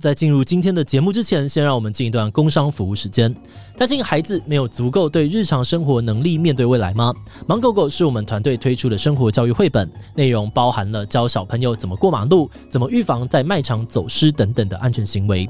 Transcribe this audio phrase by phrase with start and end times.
[0.00, 3.32] 在进入今天的节目之前，先让我们进一段工商服务时间。
[3.76, 7.12] 担心孩子没有足够对日常生活能力面对未来吗？
[7.46, 15.46] 芒狗狗是我们团队推出的生活教育绘本，内容包含了教小朋友怎么过马路、怎么预防在卖场走失等等的安全行为。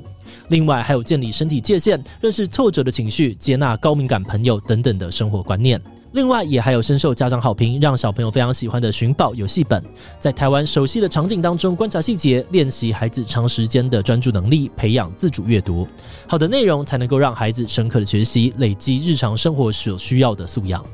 [0.49, 5.81] 另外，还有建立身体界限、认识挫折的情绪、接纳高敏感朋友等等的生活观念。
[6.13, 9.83] 另外，也还有深受家长好评，让小朋友非常喜欢的寻宝游戏本，
[10.19, 15.87] 在台湾熟悉的场景当中观察细节，练习孩子长时间的专注能力，培养自主阅读。
[16.27, 20.85] 好的内容才能够让孩子深刻的学习，累积日常生活所需要的素养。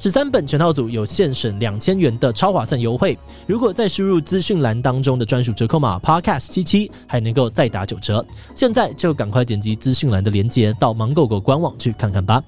[0.00, 8.26] 十三本全套组有现省两千元的超划算优惠，如果再输入资讯栏当中的专属折扣码 Podcast 七七，还能够再打九折。
[8.56, 12.42] 现在就赶快点击资讯栏的链接，到芒狗狗官网去看看吧。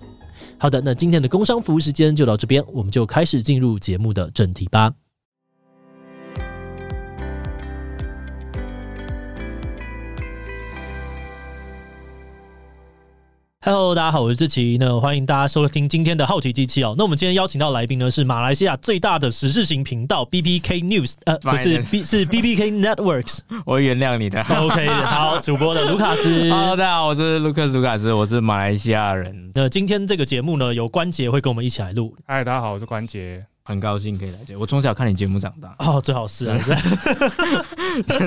[0.58, 4.92] 好的，那今天的工商服务时间就到这边，我们就开始进入节目的正题吧。
[13.68, 14.76] Hello，大家好，我是志奇。
[14.78, 16.94] 那欢迎大家收听今天的好奇机器哦。
[16.96, 23.40] 那我们今天邀请到来宾呢是马来西亚最大的时事型频道 BBK News，呃，不是 B 是 BBK Networks。
[23.66, 24.40] 我会原谅你的。
[24.40, 26.22] OK，好，主播的卢卡斯。
[26.48, 29.50] Hello，大家好，我是卢克斯卢卡斯，我是马来西亚人。
[29.52, 32.14] 那今天这个节目呢，有关杰会跟我们一起来录。
[32.24, 33.44] 嗨，大家好，我是关杰。
[33.66, 36.72] 很高兴可以来这，我从小看你节目长大哦，最好是啊，是
[38.06, 38.18] 是，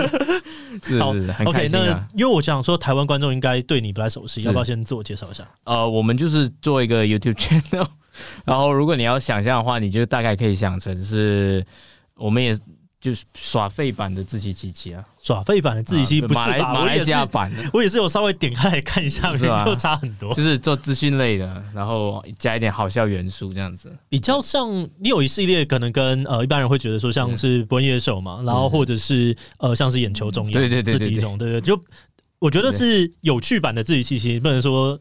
[0.84, 1.86] 是，是很开心啊。
[2.12, 5.48] 那因为我想说，台湾观众应该对你不太熟悉，要不要先自我介绍一下？
[5.64, 7.88] 呃，我们就是做一个 YouTube channel，
[8.44, 11.66] 然后如果你要想象的话，你就大概可以想成是，
[12.16, 12.54] 我们也。
[13.02, 19.34] 就是耍废版的自欺欺欺啊，耍废版的志祺七七不是马来马来西亚版的，我也是有稍微点开来看一下，
[19.64, 20.34] 就差很多。
[20.34, 31.82] 就是做资讯类的，然后加一点好笑元素这样子，比较像你有一系列可能跟呃一般人会觉得说像是博恩野手嘛，然后或者是呃像是眼球中央，对对对这几种，对对，就
[32.40, 35.00] 我觉得是有趣版的志祺七七，不能说。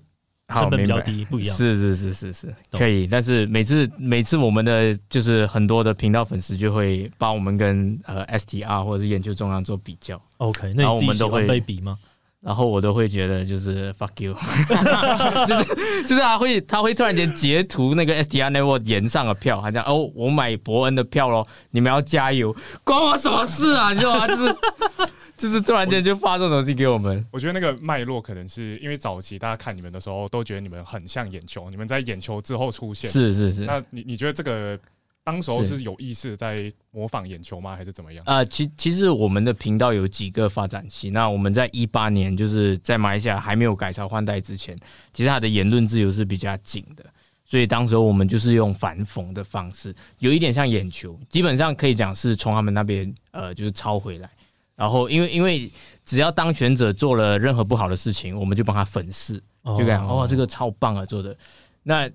[0.54, 1.54] 成本比较低，不一样。
[1.56, 3.06] 是是是是是，可以。
[3.06, 10.20] 但是每次每次我们的就是很多的频道粉丝就会帮我们跟呃 STR 或者是研究中央做比较。
[10.38, 11.98] OK，那我们都会被比吗？
[12.40, 14.32] 然后我都会觉得就是 fuck you，
[15.46, 22.54] 就是就是他会他会突然间截图那个 STR Network 延上的票，他讲哦我买伯恩的票喽，你们要加油，
[22.84, 23.92] 关我什么事啊？
[23.92, 24.26] 你知道吗？
[24.28, 24.56] 就是。
[25.38, 33.64] 就是突然间就发这种东西给我们，我觉得那个脉络可能是因为早期大家看你们的时候都觉得你们很像眼球，你们在眼球之后出现，是是是。
[33.64, 34.78] 那你你觉得这个
[35.22, 38.24] 当时候是有意识在模仿眼球吗，还是怎么样？
[38.26, 41.10] 啊、呃，其其实我们的频道有几个发展期。
[41.10, 44.76] 那我们在一八年就是在马来西亚还没有改朝换代之前，
[45.12, 47.04] 其实他的言论自由是比较紧的，
[47.44, 54.28] 所以当时候我们就是用反讽的方式，有一点像眼球，基本上可以讲是从他们那边呃就是抄回来。
[54.78, 55.68] 然后，因为因为
[56.04, 59.34] 只要当权者做了任何不好的事情，我们就帮他粉饰，
[59.64, 60.06] 就这样。
[60.06, 61.36] 哦，这个超棒啊，做的。
[61.82, 62.08] 那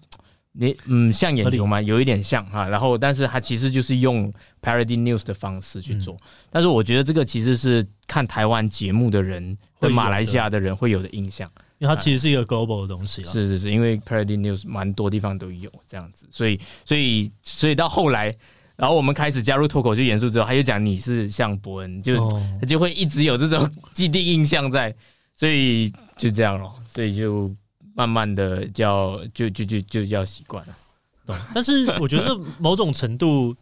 [0.54, 1.82] 你嗯，像眼球吗？
[1.82, 2.66] 有一点像哈。
[2.70, 4.32] 然后，但是他其实就是用
[4.62, 6.16] parody news 的方式去做。
[6.50, 13.22] 但是我觉得这个其实是看台湾节目的人和马来西亚的人会有的印象，因为它其实是一个 global 的东西。
[13.24, 18.34] 是是是，因为 parody news 蛮多地方都有这样子，所以所以所以到后来。
[18.76, 22.28] 然后我们开始加入脱口秀严肃之后，他就讲你是像伯恩，就
[22.60, 24.94] 他就会一直有这种既定印象在，
[25.36, 27.50] 所以就这样咯，所以就
[27.96, 30.76] 慢慢的叫就就就就要习惯了，
[31.26, 31.36] 懂？
[31.54, 33.56] 但是我觉得某种程度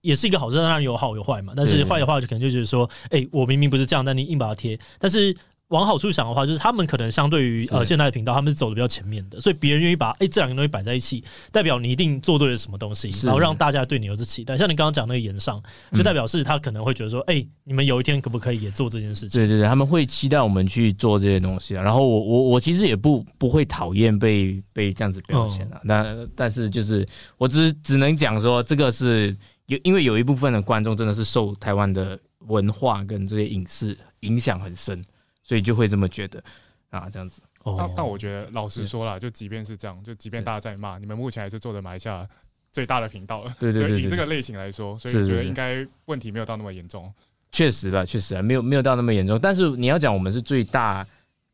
[0.00, 1.52] 也是一个好事，当然有好有坏嘛。
[1.56, 5.36] 但是坏的话就可能就觉得说，哎，我明明不是这样，但你硬把它贴，但是。
[5.74, 14.56] 往好处想的话，就是他们可能相对于呃现在的频道，他们是走的比较前面的，所以别人愿意把哎、欸、这两个东西摆在一起，代表你一定做对了什么东西，然后让大家对你有这期待。
[14.56, 15.60] 像你刚刚讲那个演上，
[15.92, 19.40] 就代表是他可能会觉得说，哎、欸，你们有一天可不可以也做这件事情？
[19.40, 21.82] 对对对，他们会期待我们去做这些东西啊。
[21.82, 25.80] 然后我我我其实也不不会讨厌被被这样子表现啊。
[25.88, 27.04] 但、哦、但是就是
[27.36, 29.36] 我只只能讲说，这个是
[29.66, 35.02] 有因为有一部分的观众真的是受台湾的文化跟这些影视影响很深。
[35.44, 36.42] 所以就会这么觉得
[36.90, 37.40] 啊，这样子。
[37.78, 42.26] 但但我觉得，老实说啦，就即便是这样，就即便大家在骂，你们目前还是做的马来西亚
[42.72, 43.54] 最大的频道了。
[43.60, 47.12] 对对对，以这个类型来说，所以我觉得应该问题没有到那么严重。
[47.52, 49.38] 确实了，确实啊，没有没有到那么严重。
[49.40, 51.06] 但是你要讲我们是最大，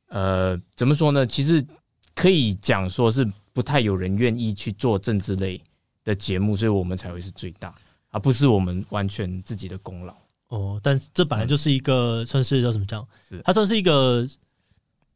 [0.08, 1.26] 呃，怎么说呢？
[1.26, 1.64] 其实
[2.14, 5.62] 可以讲说是不太有人愿意去做政治类
[6.02, 7.74] 的节目，所以我们才会是最大，
[8.10, 10.16] 而不是我们完全自己的功劳。
[10.50, 13.04] 哦，但这本来就是一个算是叫什么讲？
[13.28, 14.28] 是它算是一个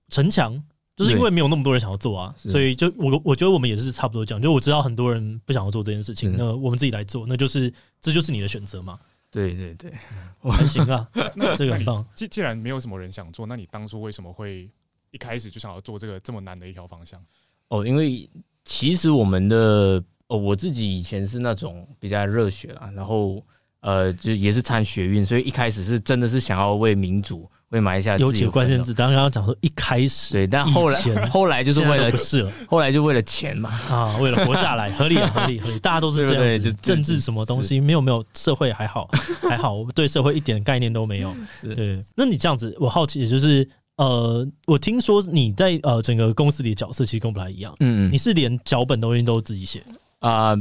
[0.08, 0.60] 城墙，
[0.96, 4.40] 就是因为没有那么多人想要做啊，所以就我我觉得我们也是差不多这样。
[4.40, 8.98] 就我知道很多人不想要做这件事情，那我们自己来做，那就是这就是你的选择嘛。
[9.30, 9.92] 对对对，
[10.48, 12.06] 还行啊， 那这个很棒。
[12.14, 14.70] 既既然没有什么人想做，那你当初为什么会
[15.10, 17.20] 一开始就想要做这个这么难的一条方向？
[17.66, 18.30] 哦，因为
[18.64, 23.44] 其实我们的哦，我自己以前是那种比较热血啦，然后
[23.84, 27.48] 呃，就也是参学运，所以一开始是真的是想要为民主。
[27.70, 36.72] 会埋下有几个关键字，刚刚讲说一开始对，但后来 后来就是为了不是了， 后来就为了钱嘛啊，为了活下来，合理合理合理，大家都是这 样子。
[36.74, 39.10] 政治什么东西没有没有，社会还好
[39.42, 41.34] 还好，我对社会一点概念都没有。
[41.62, 49.82] 对，那你这样子，我好奇，就是呃，我听说你在呃整个公司里的角色其实跟我不太一样，嗯，你是连脚本东西都自己写
[50.20, 50.54] 啊，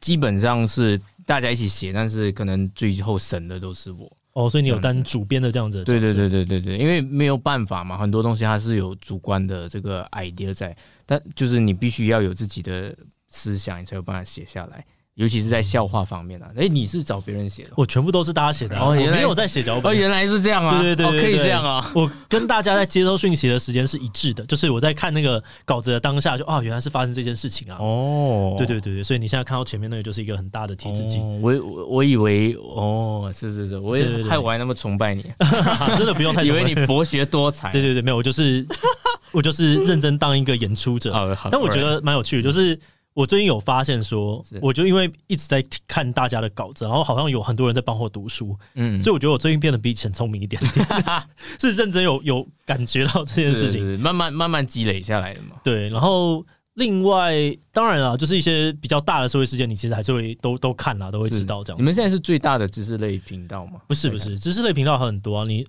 [0.00, 4.10] 基本上是大家一起写，但是可能最后审的都是我。
[4.32, 5.82] 哦，所以你有当主编的这样子？
[5.84, 12.96] 对对对对对对，因为没有办法嘛，很多东西它是有主观的这个 idea 在，但就是你必须要有自己的
[13.28, 14.84] 思想，你才有办法写下来。
[15.16, 17.70] 尤其是在笑话方面啊，哎，你是找别人写的？
[17.74, 19.90] 我全部都是大家写的，哦我没有在写脚本。
[19.90, 20.78] 哦，原来是这样啊！
[20.82, 21.90] 对对对，可以这样啊！
[21.94, 27.78] 我跟大家在接收讯息的时间是一致的，就是我在看那个稿子的当下，就啊，原来是发生这件事情啊！
[27.80, 31.18] 哦，对对对对，所以你现在看到前面那个就是一个很大的提字机。
[31.40, 35.24] 我我我以为哦，是是是，我也害我还那么崇拜你，
[35.96, 37.72] 真的不用太以为你博学多才。
[37.72, 38.66] 对对对，没有，我就是
[39.32, 41.34] 我就是认真当一个演出者。
[41.50, 42.78] 但我觉得蛮有趣的，就是。
[43.16, 50.86] 我最近有发现说，我就因为一直在看大家的稿子，然后好像有很多人在帮我读书，嗯，所以我觉得我最近变得比以前聪明一点点，
[51.58, 55.56] 是认真有有感觉到这件事情，慢慢慢慢积累下来的嘛。
[55.64, 57.34] 对，然后另外
[57.72, 61.80] 当然啊，就是一些比较大的社会事件，你其实还是会都都看啦，都会知道这样。
[61.80, 63.80] 你们现在是最大的知识类频道吗？
[63.86, 65.66] 不是不是，知识类频道很多啊，你。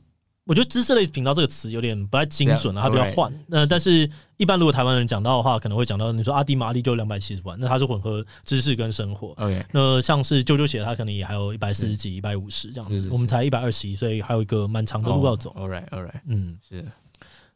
[0.47, 3.31] 我觉得知识类频道这个词有点不太精准啊，它比较换。
[3.47, 9.33] 那但是，一般如果台湾人讲到的话，可能会讲到你说阿迪玛丽就两百七十万，那它是混合知识跟生活。
[9.37, 13.09] OK，那像是啾啾写，它可能也还有一百四十几、一百五十这样子。
[13.11, 15.53] 我们才一百二十一，所以还有一个蛮长的路要走。
[15.57, 16.85] All right, all right，嗯，是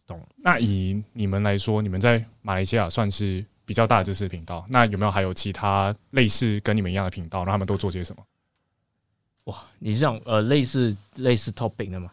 [0.06, 0.22] 懂。
[0.36, 8.24] 那以你们来说，你们在马来西亚算是比较大的知识频道，那有没有还有其他类似跟你们一样的频道，让他们都做些什么？
[9.46, 12.12] 哇，你是这样呃，类似类似 topic 的吗？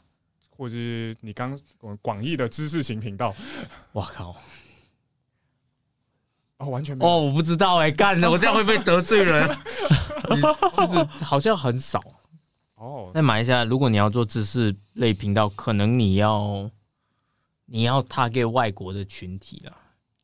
[0.59, 1.57] 或者是你刚
[2.03, 3.33] 广义的知识型频道，
[3.95, 4.35] 哇靠！
[6.57, 9.49] 哦，完全没有哦，我不知道哎、欸，干了，我这样会不会得罪人？
[10.77, 12.03] 就是好像很少
[12.75, 13.13] 哦。
[13.15, 16.69] 在马来西亚，如果你要做知识类频道，可能你要
[17.67, 19.73] 你要 target 外国的群体了，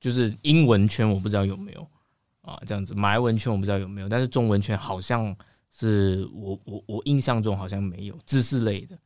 [0.01, 1.89] 就是英文圈我不知道有没有
[2.43, 5.33] 啊，这样子，马来文圈我不知道有没有，但是中文圈好像
[5.71, 8.99] 是我我我印象中好像没有知识类的。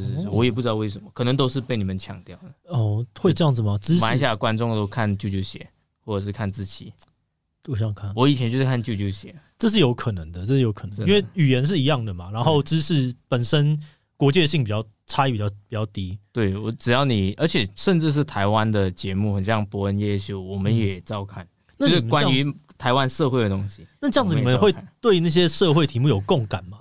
[0.00, 2.54] 是是是，我也不知道为什么，可能都是被你们抢掉了。
[2.68, 3.78] 哦，会这样子吗？
[4.00, 5.68] 马来西亚观众都看舅舅写，
[6.04, 6.92] 或者是看志祺。
[7.68, 12.28] 我想看，我以前就是看舅舅写，这是有可能的，这是有可能的，因为语言是一样的嘛。
[12.32, 13.80] 然后知识本身
[14.16, 16.18] 国界性比较差异比较比较低。
[16.32, 21.46] 对，我只要你，而且甚至是台湾的节目，很像伯恩夜秀，我们也照看，
[21.78, 22.44] 嗯、就是关于
[22.76, 23.86] 台湾社会的东西。
[24.00, 26.80] 那这样子，你们会对那些社会题目有共感吗？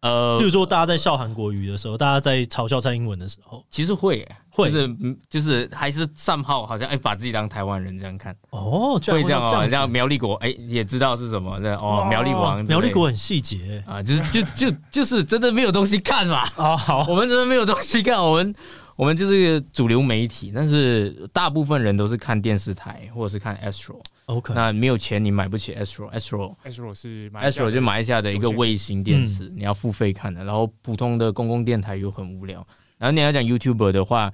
[0.00, 4.70] 呃，比如说大家在笑韩国瑜的时候，大家在嘲笑蔡英文的时候，其实会会。
[4.70, 4.88] 是
[5.28, 8.36] 就是还是善炮，好像哎，把自己当台湾人这样看。
[8.50, 13.82] 哦，会这样哦，像苗栗国哎，也知道是什么的哦，苗栗王，苗栗国很细节。
[13.86, 16.48] 啊，就是就就 就是真的没有东西看嘛。
[16.56, 18.54] 啊，好，我们真的没有东西看，我们
[18.94, 24.00] 我们就是主流媒体，但是大部分人都是看电视台或者是看 Astro。
[24.28, 30.44] OK，那没有钱你买不起 Astro，Astro，Astro 是 Astro 就马来西亚的一个卫星电视，嗯、你要付费看的。
[30.44, 32.66] 然后普通的公共电台又很无聊。
[32.98, 34.30] 然后你要讲 YouTuber 的话，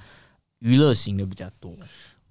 [0.59, 1.77] 娱乐型的比较多。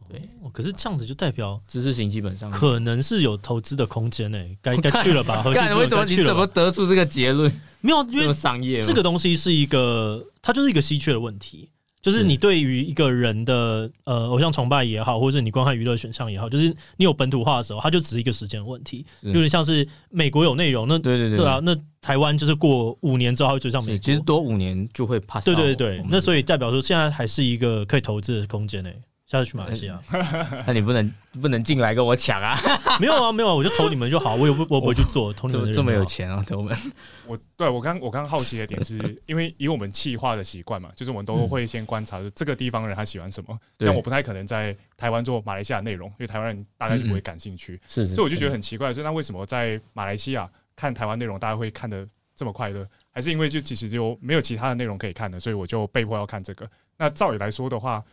[0.09, 5.41] 对、哦，可是这样子就代表知识型基本上可能是有投资的空间诶，该 该去了吧？
[5.55, 7.49] 干为什么你怎么得出这个结论？
[7.79, 11.69] 没有，因为商业这个东西是一个，它就是一个稀缺的问题。
[12.03, 16.67] 就是你对于一个人的呃偶像崇拜也好，或者是你观看娱乐选项也好，就是
[16.97, 19.05] 你有本土化的时候，它就只是一个时间问题。
[19.21, 25.45] 有点像是美国有内容，那对对对，对啊，那台湾就是过五年之后会追上美国，其实多五年就会 pass。
[25.45, 28.93] 对对对，那所以代表说现在还是一个可以投资的空间诶。
[29.33, 29.99] 下次去马来西亚，
[30.67, 31.11] 那你不能
[31.41, 32.55] 不能进来跟我抢啊？
[33.01, 36.77] 没有啊，没有啊，我就投你们就好，我也不我不会去做， 投你们这么有钱啊，投我们。
[37.25, 43.57] 我对我刚我刚好奇的点是，因为以我们企划的习惯嘛，就是我们都会先观察这个地方人他喜欢什么。
[43.79, 47.81] 像我不太可能在台湾做马来西亚内容，因为台湾人大概就不会感兴趣。
[47.87, 52.87] 是，所以我就觉得很奇怪的是，那为什么在马来西亚看台湾内容，大家会看的这么快乐？
[53.09, 56.69] 还是因为就其实就没有其他的内容可以看的，所以我就被迫要看这个。
[56.97, 58.03] 那照理来说的话。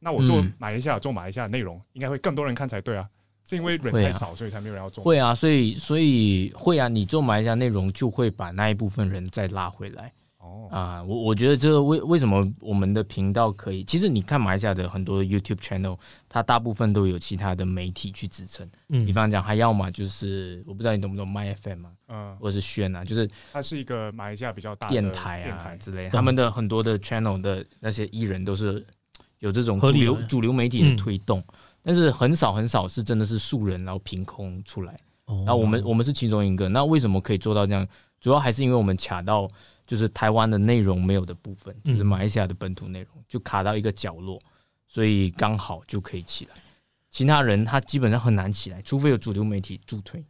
[0.00, 3.08] 那我做马来西亚做马来西亚的内容，应该会更多人看才对啊。
[3.42, 5.02] 是因为人太少，所以才没有人要做。
[5.02, 10.12] 会啊，所以所以会啊，你做马来西亚内容就会把那一部分人再拉回来。
[10.38, 13.82] 哦啊，我我觉得这个为为什么我们的频道可以？
[13.84, 18.68] 其实你看马来西亚的很多 YouTube channel，它大部分都有其他的媒体去支撑。
[18.88, 28.86] 嗯，比方讲，还要么就是我不知道你懂不懂 My FM 啊，嗯，或者是轩啊，就是它是一个马来西亚比较大的电台啊之类，他们的很多的 channel 的那些艺人都是
[29.40, 31.44] 有这种主流主流媒体的推动。
[31.82, 34.98] 但是很少很少是真的是素人，然后凭空出来。
[35.26, 36.68] 然后我们我们是其中一个。
[36.68, 37.86] 那为什么可以做到这样？
[38.20, 39.48] 主要还是因为我们卡到
[39.86, 44.38] 就是台湾的内容没有的部分，就是马来西亚的本土内容就卡到一个角落，
[44.86, 46.50] 所以刚好就可以起来。
[47.10, 50.22] 其他人他基本上很难起来，除非有主流媒体助推。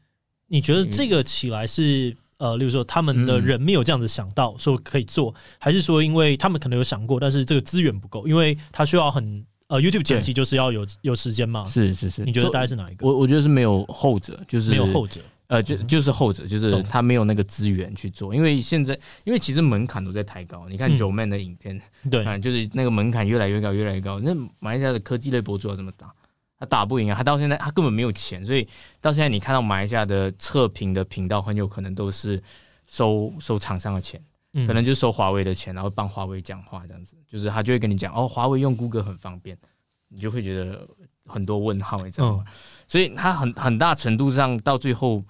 [0.46, 9.44] 你觉得这个起来是呃，例如说他们的人没有这样子想到说可以做，还是说因为他们可能有想过，但是这个资源不够，因为他需要很。
[9.68, 11.64] 呃，YouTube 前期就是要有有时间嘛？
[11.64, 13.06] 是是是，你觉得大概是哪一个？
[13.06, 15.20] 我我觉得是没有后者，就是没有后者。
[15.46, 18.34] 呃，就就是后者，就是他没有那个资源去做。
[18.34, 20.66] 因为现在，因为其实门槛都在抬高。
[20.68, 21.80] 你看 Joeman 的影片，
[22.10, 24.18] 对，就是那个门槛越来越高，越来越高。
[24.18, 26.12] 那马来西亚的科技类博主要怎么打？
[26.60, 27.16] 他打不赢啊！
[27.16, 28.68] 他到现在他根本没有钱，所以
[29.00, 32.40] 到现在你看到马来西亚的测评的频道，很有可能都是
[32.86, 34.22] 收收厂商的钱。
[34.66, 39.56] 可能就收华为的钱，然后帮华为讲话这样子，就是他就会跟你讲哦，华为用 Google 很方便，
[40.08, 40.88] 你就会觉得
[41.24, 42.44] 很多问号，你知道吗？
[42.88, 45.22] 所以他很很大程度上到最后，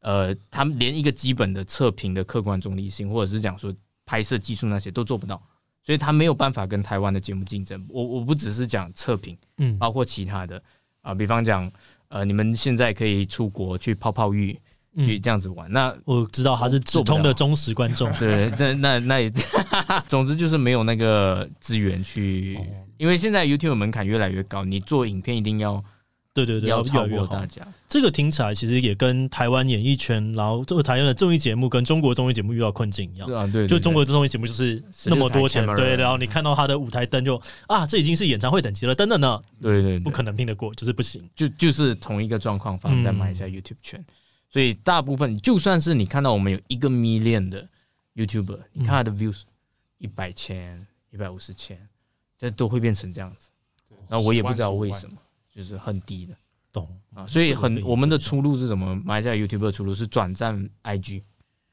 [0.00, 3.74] 呃，他们连一个基本的测评的客观中立性，或者是讲说
[4.04, 5.42] 拍摄技术那些都做不到，
[5.82, 7.82] 所以他没有办法跟台湾的节目竞争。
[7.88, 10.62] 我我不只是讲测评，嗯，包括其他的
[11.06, 11.70] 啊，比方讲，
[12.08, 14.58] 呃，你们现在可以出国去泡泡浴。
[14.98, 18.10] 去这样子玩，那我知道他是直通的忠实观众。
[18.18, 19.30] 对，那那那也，
[20.08, 22.58] 总之就是没有那个资源去，
[22.96, 25.84] 因为现在 YouTube 门槛越来越高，你做影片一定要，
[26.44, 27.66] 对对对，要超过大家。
[27.88, 33.26] 这个听起来其实也跟台湾演艺圈，然后这个台湾的综艺节目跟中国综艺节目遇到困境一样。
[33.26, 41.26] 对啊，对，就中国的综艺节目就是那么多钱，对，然后你看到他的舞台灯就啊，这已经是演唱会等级了，等等呢，对对，不可能拼得过，就是不行。
[41.34, 44.04] 就就是同一个状况发生在马来西亚 YouTube 圈。
[44.48, 47.68] 所以大部分，就算是你看到我们有一个 million 的
[48.14, 49.42] YouTuber，你看他的 views
[49.98, 51.76] 一百千、一百五十千，
[52.38, 53.48] 这都会变成这样子。
[54.08, 55.16] 那我也不知道为什么，
[55.56, 56.36] 就是很低的，
[56.70, 56.86] 懂。
[57.14, 57.26] 啊？
[57.26, 58.94] 所以很我们的出路是什么？
[58.96, 61.22] 马来西亚 YouTuber 的出路是转战 IG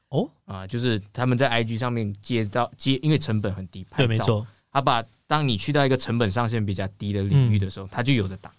[0.08, 0.30] 哦？
[0.46, 4.46] 啊，就是他们在 IG 上面接到接，因为成本很低，拍照，对，没错。
[4.72, 8.50] 他把当你去到一个成本上限比较低的领域的时候，他就有的打，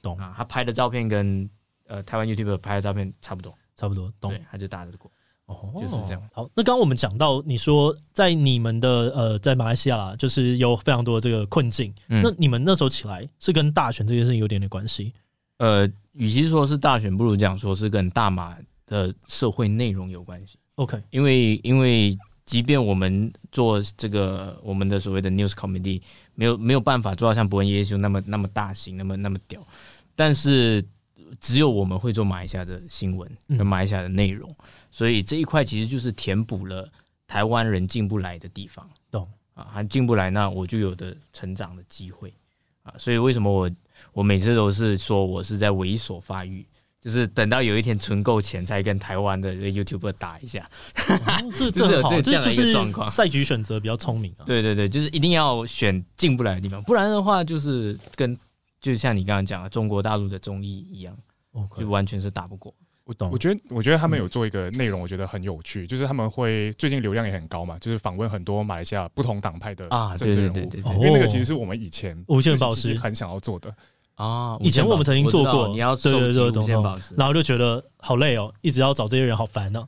[0.00, 0.16] 懂。
[0.16, 0.32] 啊？
[0.36, 1.50] 他拍的照片跟
[1.86, 5.10] 呃，台湾 YouTuber 拍的照片差不多，差不多，懂，他就打得过，
[5.52, 6.22] 哦，就是这样。
[6.32, 11.94] 好，那刚刚我们讲到，你说在你们的呃，在马来西亚啦，就是有非常多的这个困境。
[12.08, 15.12] 嗯、那你们那时候起来是跟大选这件事情有点点关系？
[15.58, 18.56] 呃，与其说是大选，不如讲说是跟大马
[18.86, 20.58] 的社会内容有关系。
[20.76, 26.00] OK，因为因为即便我们做这个我们的所谓的 News Committee，
[26.34, 29.60] 没有没有办法做到像伯恩耶稣那么那么大型，那么那么屌，
[30.16, 30.84] 但是。
[31.40, 36.88] 只有我们会做马来西亚的新闻跟马来西亚的内容，嗯、所以这一块其实就是填补了
[37.26, 38.88] 台湾人进不来的地方。
[39.10, 42.32] 懂啊，还进不来，那我就有的成长的机会
[42.82, 42.92] 啊。
[42.98, 43.70] 所以为什么我
[44.12, 46.66] 我每次都是说我是在猥琐发育，
[47.00, 50.68] 就是等到有一天存够钱，才跟台湾的 YouTuber 打一下。
[51.08, 54.44] 哦、这这 好，这这就是赛局选择比较聪明啊。
[54.44, 58.38] 对对对，就是一定要选进不来的地方，不然的话就是跟。
[58.82, 61.16] 就像你刚刚讲的，中国大陆的综艺一样
[61.54, 61.80] ，Okay.
[61.80, 62.74] 就完全是打不过。
[63.04, 63.30] 我懂。
[63.32, 73.72] 我觉得，我觉得他们有做一个内容，我觉得很有趣，嗯、就是他们会最近流量也很高嘛，就是访问很多马来西亚不同党派的政治人物，因为那个其实是我们以前无限宝石很想要做的
[74.16, 74.56] 啊。
[74.60, 79.86] 以前我们曾经做过，你要对对对，无限宝石，然后就觉得好累哦，一直要找这些人，好烦呢、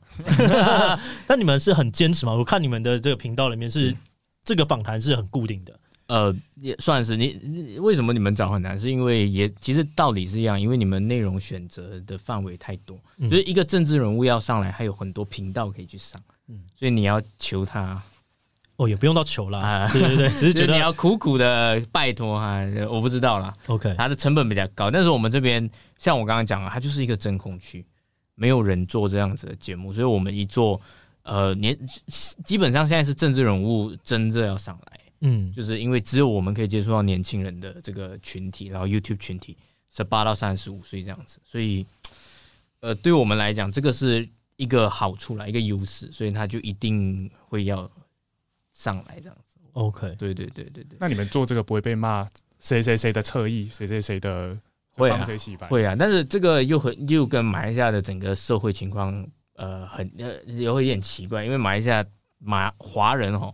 [0.63, 0.99] 啊。
[1.27, 2.33] 但你们是很坚持嘛？
[2.33, 3.97] 我看你们的这个频道里面是，是
[4.43, 5.77] 这个访谈是很固定的。
[6.07, 8.77] 呃，也算是你，你为什么你们找很难？
[8.77, 17.99] 是因为也其实道理是一样，因为你们内容选择的范围太多，嗯、就是一个政治人物要上来，还有很多频道可以去上，嗯，所以你要求他，
[18.75, 27.83] 哦，也不用到求啦，啊、对对对，只是觉得你要苦苦的拜托哈，我不知道啦，OK，它的成本比较高，但是我们这边像我刚刚讲了，它就是一个真空区，
[28.35, 30.79] 没有人做这样子的节目，所以我们一做，
[31.23, 31.75] 呃，年
[32.43, 34.99] 基本上现在是政治人物真正要上来。
[35.27, 39.57] 嗯，就是因为只有我们可以接触到年轻人的这个群体，然后 YouTube 群体
[39.89, 41.83] 十八到三十五岁这样子，所以，
[42.81, 47.89] 呃，对我们来讲，这个是一个好处啦，一个优势，所以他就一定会要
[48.71, 49.57] 上来这样子。
[49.73, 50.97] OK，对对对对对。
[50.99, 52.27] 那你们做这个不会被骂
[52.59, 54.55] 谁谁谁的侧翼，谁谁谁的
[54.93, 55.67] 会帮谁洗白？
[55.69, 62.05] 会啊，但是这个又很又跟马来西亚的整个社会情况呃很呃有一点奇怪，因为马来西亚
[62.37, 63.51] 马华人哦。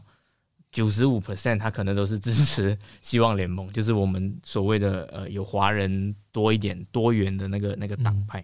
[0.71, 8.43] 九十五 percent，他可能都是支持希望联盟， 就是我们所谓的呃有华人多一点多元的那个那个党派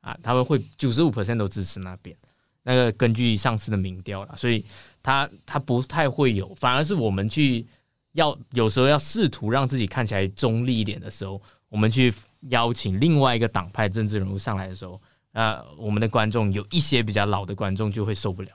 [0.00, 2.16] 啊，他们会九十五 percent 都支持那边。
[2.64, 4.62] 那个根据上次的民调啦，所以
[5.02, 7.66] 他他不太会有，反而是我们去
[8.12, 12.12] 要有时候要试图让自己看起来中立一点的时候，我们去
[12.50, 15.00] 邀请另外一个党派政治人物上来的时候，
[15.32, 18.50] 那我们的观众有一些比较老的观众就会受不了。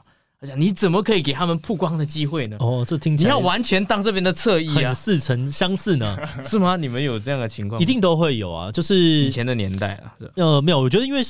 [0.57, 2.57] 你怎么可以给他们曝光的机会呢？
[2.59, 6.75] 哦，这听起来你要完全当这边的侧翼啊，似曾相似呢， 是吗？
[6.75, 7.81] 你们有这样的情况？
[7.81, 11.21] 一定都会有啊，就是以前的年代啊，呃，没有，我觉得因为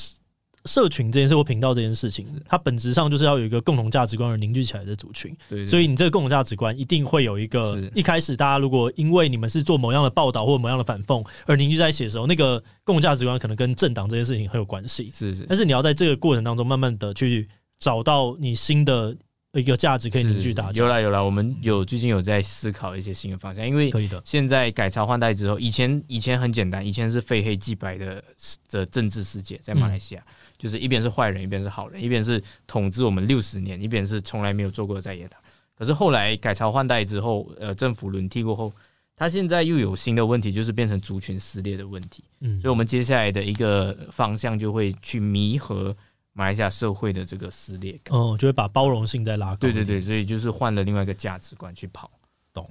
[0.66, 5.36] 社群这件事或频道这件事情，它本质上就是要有一个共同价值观而凝聚起来的族群，
[5.68, 17.48] 所以你这个共同价值观一定会有一个一开始大家如果因为你们是做某样的报道或某样的反讽而凝聚在一起的时候，那个共同价值观可能跟政党这件事情很有关系，是是，但是你要在这个过程当中慢慢的去
[17.80, 19.16] 找到你新的。
[19.56, 20.82] 一个价值可以凝聚大家。
[20.82, 28.24] 有啦有啦，我们有最近有在思考一些新的方向，因为可以的现在改朝换代之后，以前以前很简单，以前是非黑即白的
[28.72, 30.26] 的政治世界，在马来西亚，
[30.58, 35.40] 就是一边是坏人，一边是好人，一边是统治我们六十年，一边是从来没有做过在野党。
[35.78, 38.74] 可是后来改朝换代之后，呃，政府轮替过后，
[39.16, 42.24] 他现在又有新的问题，就是变成族群撕裂的问题。
[42.40, 45.96] 嗯，所以我们接下来的一个方向就会去弥合。
[46.34, 49.56] 马来西亚社会的这个撕裂感，哦，就会把包容性再拉高。
[49.58, 52.10] 对对对，所以就是换了另外一个价值观去跑，
[52.52, 52.68] 懂？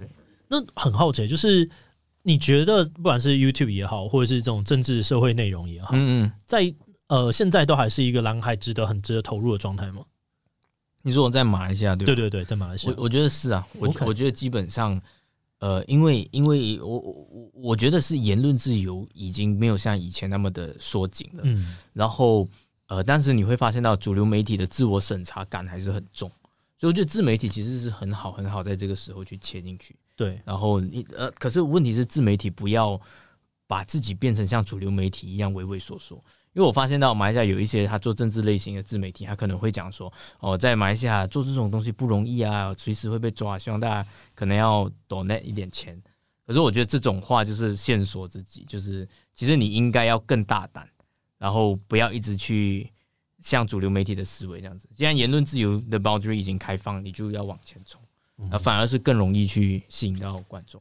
[0.49, 1.71] 那很好奇，就是
[2.23, 6.75] 你觉得不管是 YouTube 也好，或者是这种政治社会内容也好，嗯嗯，在
[7.07, 10.03] 呃现在都还是一个蓝海值得很值得投入的状态吗？
[11.03, 12.05] 你说我在马来西亚对？
[12.05, 15.01] 对对对，在马来西亚，我我觉得是啊，我.我觉得基本上，
[15.61, 22.49] 呃，因为因为我我我觉得是言论自由已经没有像以前那么的缩紧了，嗯，然后。
[22.93, 26.31] 呃，但是你会发现到主流媒体的自我审查感还是很重，
[26.77, 29.97] 所以我觉得自媒体其实是很好很好，在这个时候去切进去。
[30.15, 33.01] 对，然后你呃，可是问题是自媒体不要
[33.67, 36.17] 把自己变成像主流媒体一样畏畏缩缩，
[36.53, 45.99] 因为我发现到马来西亚有一些他做政治类型的自媒体，他可能会讲说，哦，在马来西亚做这种东西不容易啊，随时会被抓，希望大家可能要 donate 一点钱。
[46.47, 50.87] 可是我觉得这种话就是限缩自己，就是其实你应该要更大胆。
[51.43, 52.89] 然后不要一直去
[53.41, 54.89] 像主流媒体的思维这样子。
[54.95, 58.01] 既然言论自由的 boundary 已经开放，你就要往前冲，
[58.49, 60.81] 那反而是更容易去吸引到观众。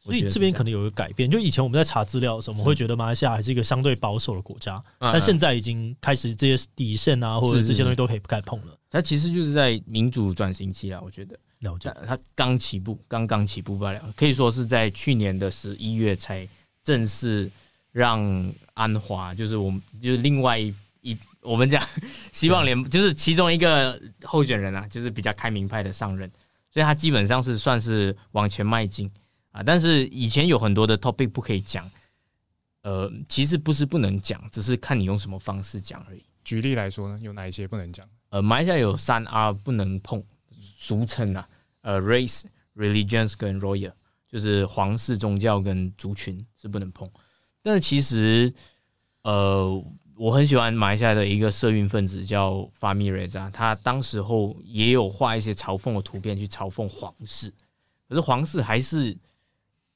[0.00, 8.76] 所以这边可能有一个改变，就以前我们在查资料的时候，我们会觉得马来西亚还是一个相对保守的国家，但现在已经开始这些底线啊，或者这些东西都可以不敢碰了。
[8.90, 11.94] 它其实就是在民主转型期啊，我觉得了解。
[12.04, 16.48] 它刚起步，刚刚起步罢了，可以说是在去年的十一月才
[16.82, 17.48] 正式。
[17.92, 21.82] 让安华就是我们就是另外一一我们讲
[22.32, 26.30] 希望联就是其中一个候选人啊，就是比较开明派的上任，
[26.70, 29.10] 所以他基本上是算是往前迈进
[29.50, 29.62] 啊。
[29.62, 31.90] 但是以前有很多的 topic 不可以讲，
[32.82, 36.22] 呃，其实不是不能讲，只是看你用什么方式讲而已。
[36.44, 38.06] 举例来说呢，有哪一些不能讲？
[38.30, 40.22] 呃，马来西亚有三 R 不能碰，
[40.78, 41.48] 俗称啊，
[41.82, 42.44] 呃，race、
[42.76, 43.92] religions 跟 royal，
[44.28, 47.08] 就是皇室、宗教跟族群是不能碰。
[47.62, 48.52] 但其实，
[49.22, 49.84] 呃，
[50.16, 57.52] 我很喜欢马来西亚的一个社运分子叫法米瑞扎，他当时候也有画一些嘲讽的图片去嘲讽皇室，
[58.08, 59.14] 可是皇室还是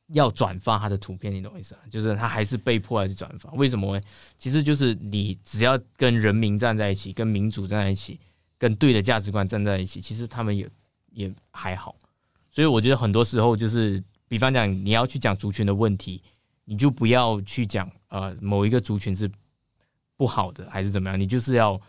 [0.08, 1.80] 要转发他的图片，你懂我意思啊？
[1.90, 4.02] 就是他还是被迫要去转发，为什么呢？
[4.36, 8.20] 其实就是你只要跟人民站在一起，跟民主站在一起，
[8.58, 10.68] 跟对的价值观站在一起，其实他们也
[11.12, 11.96] 也还好。
[12.50, 16.22] 所以我觉得很多时候就是，比方讲你要去讲族群的问题。
[16.64, 19.30] 你就不要去讲呃某一个族群是
[20.16, 21.80] 不好的还是怎么样，你就是要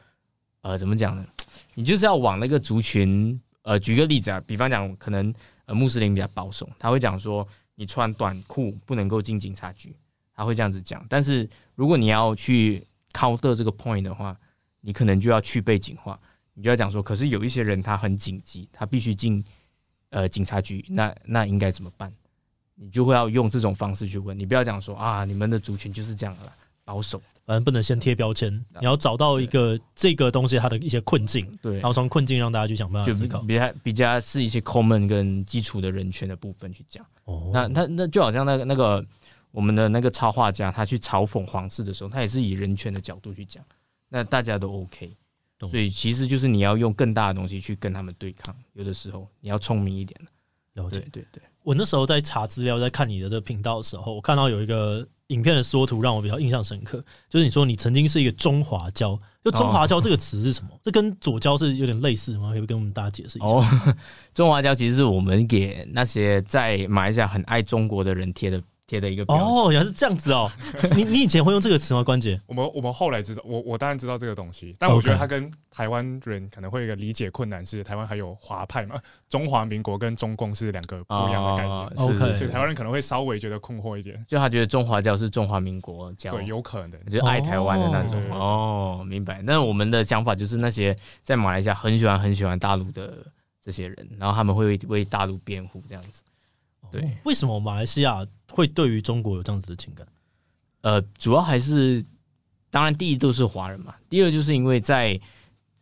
[0.61, 1.25] 呃怎么讲呢？
[1.73, 5.33] 你就是要往那个族群呃举个例子啊，比方讲可能
[5.65, 9.95] 呃穆斯林比较保守，他会讲说你穿短裤不能够进警察局，
[10.33, 11.05] 他会这样子讲。
[11.07, 14.37] 但是如果你要去 counter 这个 point 的话，
[14.81, 16.19] 你可能就要去背景化，
[16.53, 19.43] 你就要讲说，可是有一些人他很紧急，他必须进
[20.09, 22.13] 呃警察局，那那应该怎么办？
[22.75, 26.51] 你就会要用这种方式去问，你不要讲说啊，你们的族群就是这样的
[26.83, 37.05] 保守，反正不能先贴标签，你要找到一个这个东西它的一些困境，对，然后从困境让大家去想办法思考，比较比较是一些 common 跟基础的人权的部分去讲。
[37.23, 39.03] 哦，那他那就好像那个那个
[39.51, 43.63] 我们的那个插画家，他去嘲讽皇室的时候，他也是以人权的角度去讲，
[44.09, 45.15] 那大家都 OK，
[45.59, 50.19] 所以其实就是你要用更大的东西去跟他们对抗，有的时候你要聪明一点
[50.75, 51.43] 了解，对对对。
[51.63, 60.69] 我那时候在查资料，在看你的这个频道的时候，我看到有一个影片的缩图让我比较印象深刻，就是你说你曾经是一个中华胶，就中华胶这个词是什么？
[60.83, 62.51] 这跟左胶是有点类似吗？
[62.51, 63.47] 可以跟我们大家解释一下。
[63.47, 63.65] 哦，
[64.33, 68.61] 中华胶其实是我们给那些在马来西亚很爱中国的人贴的。
[68.87, 70.49] 贴的一个标哦，原来是这样子哦。
[70.95, 72.03] 你你以前会用这个词吗？
[72.03, 81.77] 关姐，我们我们后来知道，我我当然知道这个东西，但我觉得他跟台湾人可能会有一个理解困难，是台湾还有华派嘛，中华民国跟中共是两个不一样的概念。
[81.95, 88.21] OK，所以台湾人可能会稍微觉得困惑一点，就他觉得中华教是中华民国教，对，有可能就是爱台湾的那种。
[88.31, 89.41] 哦，明白。
[89.41, 93.25] 那我们的想法就是那些在马来西亚很喜欢很喜欢大陆的
[93.63, 96.21] 这些人，然后他们会为为大陆辩护这样子。
[96.91, 100.07] 对，为什么马来西亚会对于中国有这样子的情感？
[100.81, 102.05] 呃，主要还是，
[102.69, 105.19] 当然第一都是华人嘛，第二就是因为在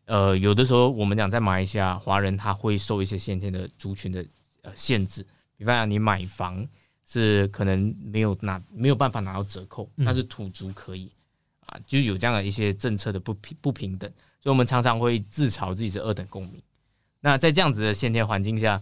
[0.06, 4.26] 呃有的时候我们讲在马来西亚华人他会受一些先天的族群的
[4.62, 5.26] 呃限制，
[5.58, 6.66] 比方讲你买房
[7.06, 11.12] 是可能没有拿没有办法拿到折扣，但是土族可以
[11.66, 14.10] 啊，就有这样的一些政策的不平不平等，
[14.42, 16.62] 所以我们常常会自嘲自己是二等公民。
[17.20, 18.82] 那在这样子的先天环境下。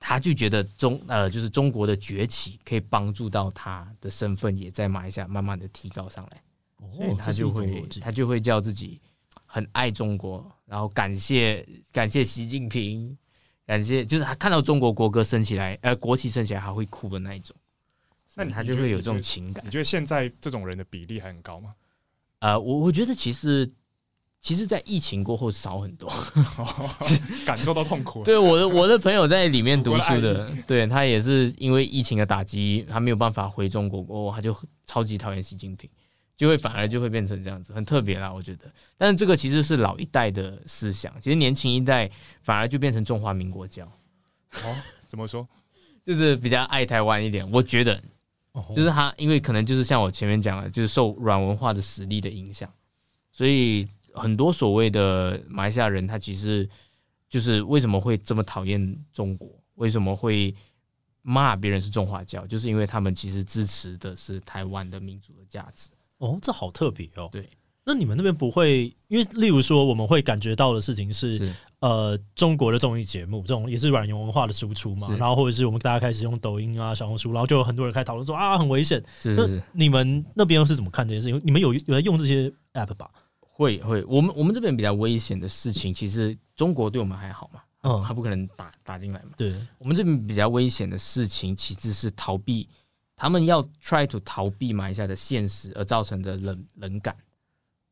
[0.00, 6.42] 他就觉得中呃，就是中国的崛起可以帮助到他的身份，也在马来西亚慢慢的提高上来，
[6.96, 9.00] 所以他就会他就会叫自己
[9.44, 13.16] 很爱中国，然后感谢感谢习近平，
[13.66, 17.56] 感谢就是他看到中国国歌升起来，呃，国旗升起来还会哭的那一种，
[18.36, 19.64] 那他就会有这种情感。
[19.66, 21.74] 你觉得现在这种人的比例还很高吗？
[22.38, 23.68] 呃，我我觉得其实。
[24.40, 26.10] 其实，在疫情过后少很多，
[27.44, 28.22] 感受到痛苦。
[28.22, 35.90] 对我的我的朋友在里面读书的，对他也是因为疫情的打击，他没有办法回中国过后，他就超级讨厌习近平，
[36.36, 38.72] 就会反而就会变成这样子，很特别啦，我觉得。
[38.96, 42.08] 但是这个其实是老一代的思想，其实年轻一代
[42.40, 43.84] 反而就变成中华民国教。
[44.64, 45.46] 哦，怎么说？
[46.04, 48.00] 就是比较爱台湾一点，我觉得，
[48.74, 52.72] 就是他因为可能就是像我前面讲的，就是受软文化的实力的影响，
[53.32, 53.86] 所以。
[54.14, 56.68] 很多所谓的马来西亚人，他其实
[57.28, 59.48] 就是为什么会这么讨厌中国？
[59.74, 60.54] 为什么会
[61.22, 62.46] 骂别人是中华教？
[62.46, 65.90] 就是因为他们其实支持的是台湾的民主的价值。
[66.18, 67.28] 哦，这好特别哦。
[67.30, 67.48] 对，
[67.84, 68.92] 那你们那边不会？
[69.06, 75.14] 因为例如说，我们会感觉到的事情是，是呃，中国的综艺节目这种也是软文化的输出嘛。
[75.16, 79.00] 然后或者是我们大家开始用抖音啊、小红书，然后就有很多人开始讨论说啊，很危险。
[79.20, 81.40] 是，是，是，那你们那边又是怎么看这件事情？
[81.44, 83.08] 你们有有在用这些 app 吧？
[83.58, 89.30] 会会，我们我们这边比较危险的事情，其实中国对我们还好嘛，嗯，他不可能打打进来嘛。
[89.36, 92.68] 对，我们这边比较危险的事情，其实是逃避，
[93.16, 97.16] 他们要 try to 逃避马来西亚的现实而造成的冷冷感，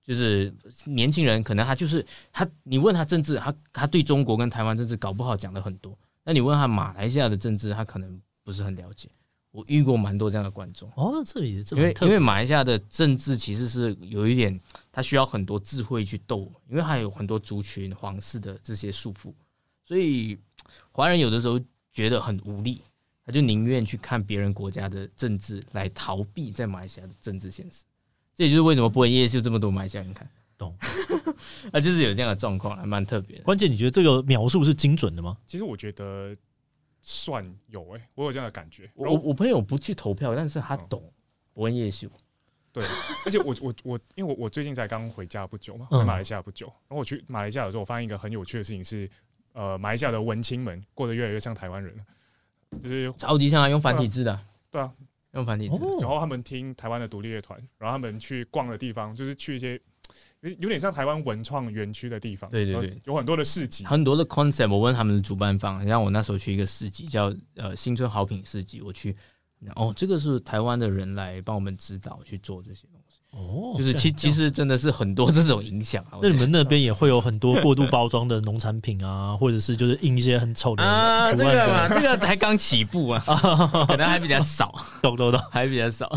[0.05, 9.11] 就是年轻人可能他就是他，你问他政治，他他对中国跟台湾政治搞不好讲的很多，那你问他马来西亚的政治，他可能不是很了解。
[9.56, 14.60] 我遇过蛮多这样的观众哦，这里这因为因为马来西亚的政治其实是有一点，
[14.92, 19.32] 它需要很多智慧去斗，因为还有很多族群皇室的这些束缚，
[19.82, 20.38] 所以
[20.92, 21.58] 华人有的时候
[21.90, 22.82] 觉得很无力，
[23.24, 27.84] 他就宁愿去看别人国家的政治来逃避在马来西亚的政治现实。
[28.34, 30.76] 这也就是为什么博恩夜秀这么多马来西亚人看，懂？
[31.72, 33.42] 啊，就是有这样的状况，还蛮特别的。
[33.42, 35.34] 关键你觉得这个描述是精准的吗？
[35.46, 36.36] 其实我觉得。
[37.08, 38.90] 算有哎、欸，我有这样的感觉。
[38.96, 41.00] 我我朋友不去投票，但是他懂
[41.54, 42.08] 博恩夜秀。
[42.72, 42.84] 对，
[43.24, 46.66] 而且我我我，因为我我最近才刚回家不久嘛，回马来西亚不久。
[46.66, 49.08] 然后我去马来西亚的时候，我发现一个很有趣的事情是，
[49.52, 52.04] 呃，马来西亚的文青们过得越来越像台湾人了，
[52.82, 54.36] 就是超级像啊，用繁体字的。
[54.68, 54.92] 对啊，
[55.34, 55.76] 用繁体字。
[56.00, 59.80] 然后他们听台湾的独立乐团，然后他们去逛的地方就是去一些。
[60.61, 64.70] 有点像台湾文创园区的地方，对对对，有很多的市集，很多的 concept。
[64.70, 69.16] 我问他们的主办方，像我那时候去一个市集，叫呃新春好品市集，我去，
[69.74, 76.05] 哦，这个是台湾的人来帮我们指导去做这些东西，哦，就是其其实真的是很多这种影响。
[76.22, 83.20] 那你们那边也会有很多过度包装的农产品啊， 或者是就是印一些很丑的啊，这个嘛， 这个才刚起步啊，
[83.88, 86.09] 可能还比较少，懂懂懂，还比较少。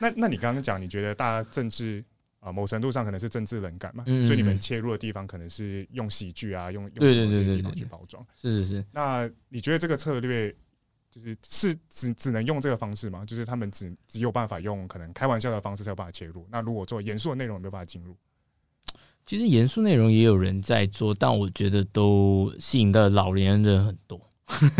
[0.00, 2.04] 那那你刚刚讲，你觉得大家政治？
[2.42, 8.26] 啊，某程度上可能是政治冷感嘛，所以你们切入的地方可能是用喜剧啊，用用什么这些地方去包装。
[8.34, 8.84] 是是是。
[8.90, 10.52] 那你觉得这个策略
[11.08, 13.24] 就是是只只能用这个方式吗？
[13.24, 16.44] 就是他们只只有办法用可能开玩笑的方式才有办法切入。
[16.50, 18.16] 那如果做严肃的内容，没有办法进入。
[19.24, 24.20] 其实严肃内容也有人在做，但我觉得都吸引的老年人很多。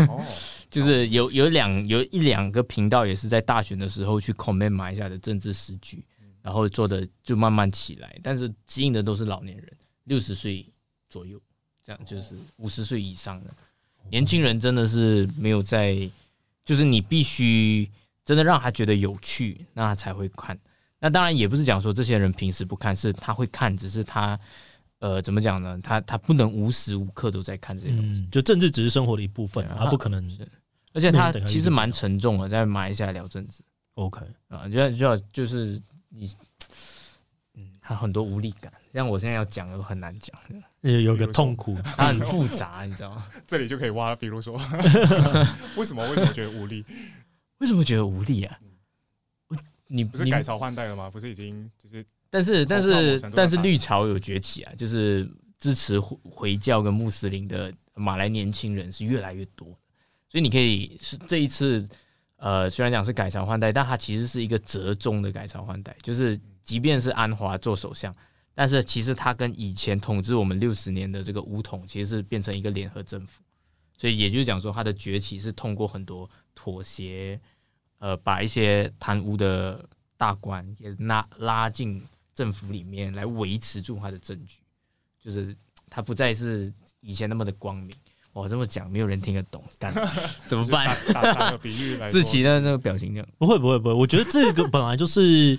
[0.09, 0.21] 哦，
[0.69, 6.05] 就是有有两有一两个频道也是在大选的时候去 comment 马来西亚的政治时局。
[6.43, 9.67] 然后做的就慢慢起来，但是吸引的都是老年人，
[10.03, 10.63] 六十岁
[11.09, 11.41] 左右，
[11.83, 13.49] 这样就是五十岁以上的
[14.09, 15.97] 年轻人真的是没有在，
[16.65, 17.89] 就是你必须
[18.25, 20.59] 真的让他觉得有趣，那他才会看。
[20.99, 24.37] 那当然也不是讲说这些人平时不看，是他会看，只是他
[24.99, 25.79] 呃怎么讲呢？
[25.81, 28.11] 他他不能无时无刻都在看这些东西。
[28.11, 30.47] 嗯，就政治只是生活的一部分，他不可能是。
[30.93, 33.63] 而且他其实蛮沉重的，在马来西亚聊政治。
[33.95, 35.81] OK 啊，就要就要就是
[36.15, 36.31] 你，
[37.55, 40.37] 嗯，他很多无力感，像我现在要讲都很难讲，
[40.81, 43.27] 有有个痛苦，它很复杂，你知道吗？
[43.47, 44.53] 这里就可以挖，比如说，
[45.75, 46.85] 为什么为什么觉得无力？
[47.57, 48.59] 为什么觉得无力啊？
[49.87, 51.09] 你不是改朝换代了吗？
[51.09, 52.05] 不是已经就是？
[52.29, 59.67] 但是但是但是绿潮有崛起啊，就是支持回教跟穆斯林的马来年轻人是越来越多，
[60.29, 61.87] 所以你可以是这一次。
[62.43, 65.95] 呃，虽然讲是改朝换代，但它其实是一个折中的改朝换代。
[66.03, 68.13] 就是即便是安华做首相，
[68.53, 73.41] 但是其实他跟以前统治我们六十年的这个巫统，其实是变成一个联合政府。
[73.97, 77.39] 所以也就是讲说，他的崛起是通过很多妥协，
[77.99, 82.03] 呃，把一些贪污的大官也拉拉进
[82.33, 84.59] 政府里面，来维持住他的政局。
[85.17, 85.55] 就是
[85.89, 87.95] 他不再是以前那么的光明。
[88.33, 89.93] 我这么讲，没有人听得懂，干
[90.45, 90.87] 怎么办？
[91.13, 95.57] 打打个比喻来，志祺的那个表情这样，不会不会不会，我觉得这个本来就是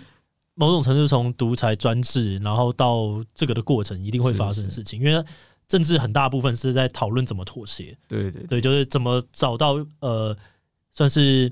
[0.55, 5.01] 某种程度从独裁专制，然后到这个的过程，一定会发生的事情。
[5.01, 5.25] 因为
[5.69, 10.37] 政治很大部分是在讨论怎么妥协，对对对，对，就是怎么找到呃，
[10.91, 11.51] 算是。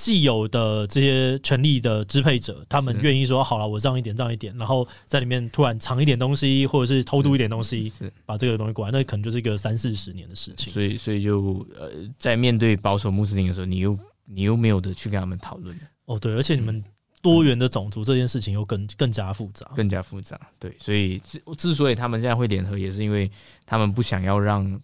[0.00, 7.92] 既有的这些权力的支配者，他们愿意说好了，我让一点，让一点，然后在里面突然藏一点东西，或者是偷渡一点东西，
[8.24, 10.72] 把这个东西过来，那可能就是一个三四十年的事情。
[10.72, 15.78] 所以，所以就呃，在面对保守穆斯林的时候，你又你又没有的去跟他们讨论。
[16.06, 16.82] 哦，对，而且你们
[17.20, 20.40] 多元的种族这件事情又更更加复杂，更加复杂。
[20.58, 23.30] 对，所以之之所以他们现在会联合，也是因为
[23.66, 24.80] 他们不想要让。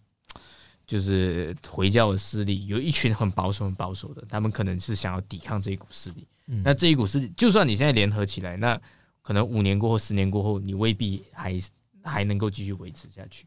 [0.87, 6.27] 就是回教的势力有一群很保守、很保守的，他们可能是想要抵抗这一股势力。
[6.47, 8.81] 嗯、那这一股势力，就算你现在联合起来，那
[9.21, 11.61] 可能五年过后、十年过后，你未必还
[12.03, 13.47] 还能够继续维持下去。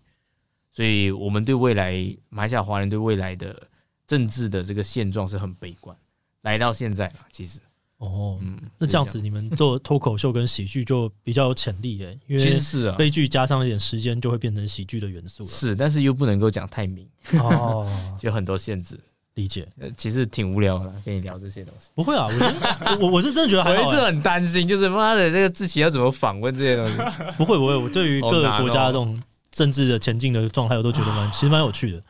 [0.72, 1.94] 所以，我们对未来
[2.28, 3.68] 马来西亚华人对未来的
[4.06, 5.96] 政治的这个现状是很悲观。
[6.42, 7.60] 来到现在，其实。
[8.00, 15.50] 哦，嗯，那这样子你们做脱口秀跟喜剧就比较有潜力诶， 因为其实是啊，悲剧加上一点时间就会变成喜剧的元素了。
[15.50, 17.88] 是，但是又不能够讲太明哦，
[18.20, 19.00] 就很多限制。
[19.36, 21.88] 理解，其实挺无聊的，跟你聊这些东西。
[21.96, 26.94] 不会啊，我觉得我我是真的觉得还好，我一直很担心，就是妈的这个志奇要怎么访问这些东西。
[27.38, 29.18] 不会不会，我对于各个国家这种
[29.50, 32.04] 政治的前进的状态，我都觉得蛮其实蛮有趣的。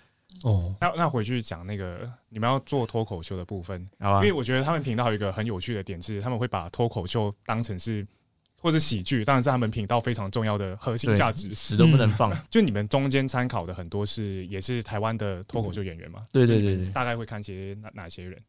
[0.44, 3.82] 哦，那那回去讲那个你们要做脱口秀的部分？
[4.00, 8.08] 因为我觉得他们频道有一个很有趣的点是，他们会把脱口秀当成是
[8.62, 12.32] 或者喜剧，当然是他们频道非常重要的核心价值，死都不能放。
[12.50, 16.26] 就你们中间参考的很多是也是台湾的脱口秀演员嘛？
[16.32, 18.42] 对对对对，大概会看些哪哪些人？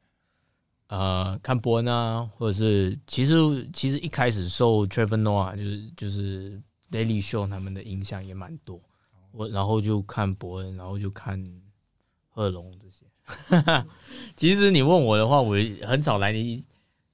[0.87, 3.35] 呃，看伯恩啊，或者是其实
[3.73, 8.81] 其实一开始受 Trevor Noah 就是就是 Daily Show 他们的影响也蛮多，
[9.33, 11.45] 我然后就看伯恩，然后就看。
[12.31, 13.85] 贺龙这些，
[14.37, 16.65] 其实你问我的话，我很少来你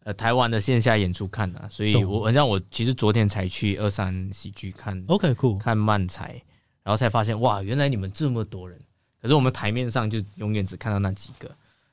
[0.05, 6.41] 呃台湾的线下演出看啊，所以我好像我其实昨天才去二三喜剧看，OK cool，看漫才，
[6.83, 8.79] 然后才发现哇，原来你们这么多人，
[9.21, 11.51] 可是我们台面上就永远只看到那几个，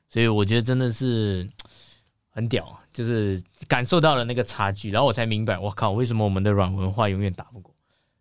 [0.08, 1.48] 所以我觉得真的是
[2.28, 7.74] 很屌，就是感受到了那个差距，然后我才明白，我靠，为什么我们的软文化永远打不过，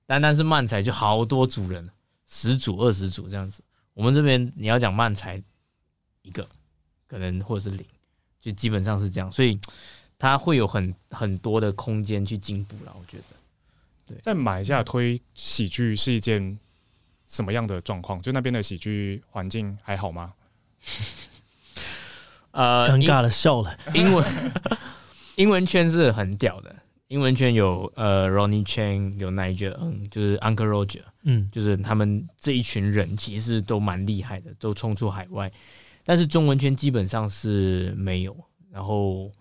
[0.06, 1.90] 单单是漫才就好多组人，
[2.26, 3.62] 十组二十组这样子。
[3.94, 5.42] 我们这边你要讲慢才
[6.22, 6.48] 一个，
[7.08, 7.86] 可能或者是零，
[8.42, 9.60] 就基本上是这样，所以
[10.18, 12.96] 它会有很很多的空间去进步了。
[13.00, 13.24] 我觉得，
[14.08, 16.58] 对，在马来西亚推喜剧是一件
[17.28, 18.22] 什么样的状况？
[18.22, 20.34] 就那边的喜剧环境还好吗？
[22.52, 24.52] 呃，尴尬的笑了，英文
[25.36, 26.76] 英文圈是很屌的。
[27.14, 35.52] 英文圈有呃，Ronnie Chang，有 Nigel，嗯，就是 Uncle Roger，嗯，就是他们这一群人其实都蛮厉害的，都冲出海外。
[36.04, 38.36] 但是中文圈基本上是没有，
[38.72, 39.32] 然后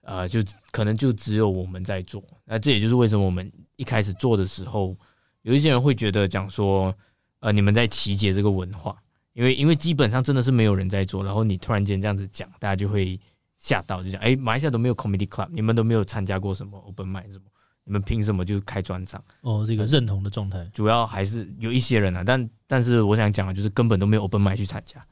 [0.00, 2.24] 呃，就可能就只有我们在做。
[2.46, 4.96] 那这也就是为什么我们一开始做的时候，
[5.42, 6.94] 有一些人会觉得讲说，
[7.40, 8.96] 呃，你们在集结这个文化，
[9.34, 13.20] 因为因为基本上真的是没有人在做，然后你突然间这样子讲，大家就会。
[13.58, 17.44] 吓到就讲，哎、欸，马来西亚都没有 comedy club，你们都没有参加过什么 open mic 什么，
[17.84, 19.22] 你们凭什么就开专场？
[19.40, 25.04] 哦，这个认同的状态，主要还是有一些人啊，但但是我想讲的就是根本都没有 open mic 去参加，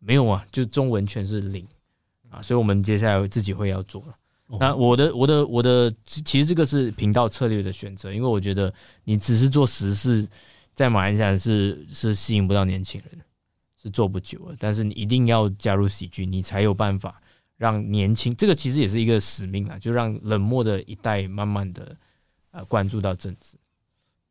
[0.00, 1.66] 没有啊，就中文全是零
[2.28, 4.16] 啊，所以我们接下来自己会要做了。
[4.48, 8.72] 哦、那我的我的我的，其实这个是频道策略的选择，因为我觉得
[9.04, 10.28] 你只是做实事，
[10.74, 13.20] 在马来西亚是是吸引不到年轻人，
[13.80, 17.20] 是做不久的，但是你一定要加入喜剧，你才有办法。
[17.56, 21.96] 让年轻这个其实也是一个使命啊，就让冷漠的一代慢慢的
[22.50, 23.56] 呃关注到政治，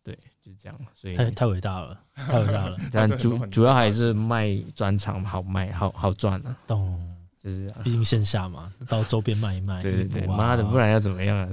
[0.04, 0.80] 对，就是这样。
[0.94, 2.78] 所以太太伟大了，太伟大了。
[2.94, 6.56] 但主主要还是卖专场好卖，好好赚啊。
[6.68, 9.82] 懂，就是毕竟线下嘛，到周边卖一卖。
[9.82, 11.50] 对对对，妈的，不然要怎么样啊？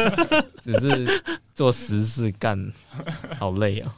[0.62, 2.72] 只是做实事干，
[3.38, 3.94] 好累啊。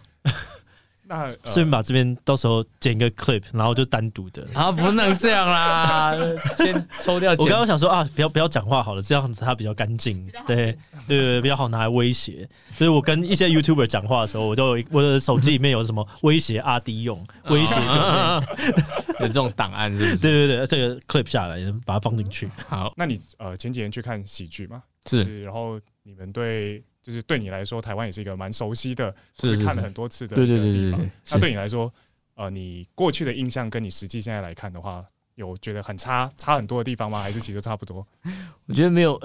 [1.13, 6.17] 那顺便把这边到时候剪一个 clip，然后就单独的啊，不能这样啦，
[6.57, 7.33] 先抽掉。
[7.33, 10.75] 我刚刚想说啊，不要不要讲话好了，这样子它比较干净，对
[11.07, 12.49] 对对，比较好拿来威胁。
[12.75, 20.17] 所以我跟一些 YouTuber 讲话的时候，我都有我的手机里面有什么威胁阿迪用，威胁就有这种档案，是不是？
[20.17, 22.51] 对对对，这个 clip 下来，把它放进去。
[22.67, 24.83] 好，那你呃前几天去看喜剧嘛？
[25.07, 26.83] 是，然后你们对。
[27.03, 30.47] 就是对你来说，台湾也是一个蛮熟悉的，是，看了很多次的地方。
[30.47, 31.11] 对对对对对。
[31.31, 31.93] 那对你来说，
[32.37, 37.21] 呃，你过去的印象跟你实际现在来看的话，有觉得很差差很多的地方吗？
[37.21, 38.07] 还是其实差不多？
[38.67, 39.21] 我觉得没有。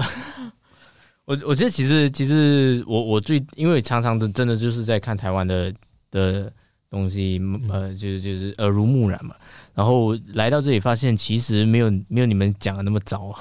[1.26, 5.74] 我我觉得其实其实我我最因为常常的真的就是在看台湾的
[6.10, 6.52] 的
[6.90, 7.38] 东西，
[7.70, 9.36] 呃，就是就是耳濡目染嘛。
[9.76, 13.38] 然后来到这里发现，其实没有没有你们讲的那么糟。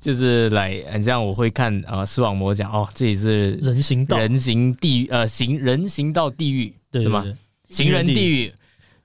[0.00, 7.22] 就是来，很像我会看啊，视网膜讲哦，这里是人行道，人行地呃行人行道地狱，对，吗？
[7.68, 8.52] 行人地狱。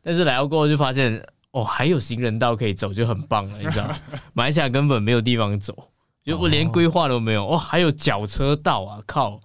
[0.02, 4.00] 但是来到过后就发现哦，还有行人道可以走，就很棒了，你知道吗？
[4.34, 5.90] 马来西亚根本没有地方走，
[6.24, 9.02] 就我连规划都没有哦，还有脚车道啊！
[9.06, 9.42] 靠，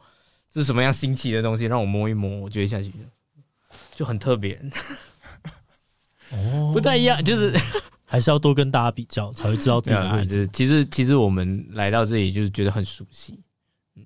[0.53, 1.65] 这是什么样新奇的东西？
[1.65, 2.93] 让我摸一摸，我觉得下去
[3.97, 4.61] 就很特别，
[6.31, 7.53] 哦， 不太一样，就是。
[8.11, 10.45] 还是要多跟大家比较，才会知道自己的位置。
[10.49, 13.39] 其实，其实我们来到这里就是觉得很熟悉，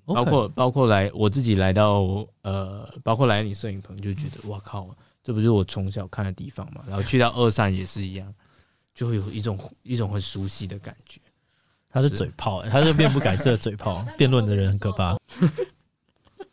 [0.05, 4.87] 包括包括来我自己来到呃，包括来你摄影棚就觉得哇靠，
[5.23, 6.81] 这不是我从小看的地方嘛？
[6.87, 8.31] 然后去到二三也是一样，
[8.93, 11.19] 就会有一种一种很熟悉的感觉。
[11.89, 15.17] 他是嘴炮，他是面不改色的嘴炮， 辩论的人很可怕。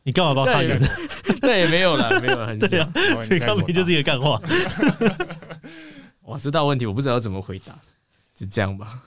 [0.05, 0.81] 你干嘛帮他演？
[1.43, 2.91] 那也没有了，没有很这样，
[3.31, 4.41] 你根本就是一个干话。
[6.25, 7.79] 哇，这道问题我不知道怎么回答，
[8.35, 9.03] 就这样吧。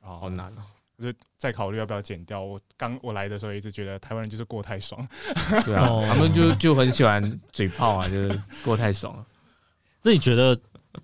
[0.00, 0.62] 哦，好难哦，
[0.96, 2.42] 我就再考虑要不要剪掉。
[2.42, 5.06] 我刚我来的时候一直觉得台湾人就是过太爽，
[5.64, 9.26] 对啊，他们就就很喜欢嘴炮啊，就是过太爽了。
[10.02, 10.58] 那你觉得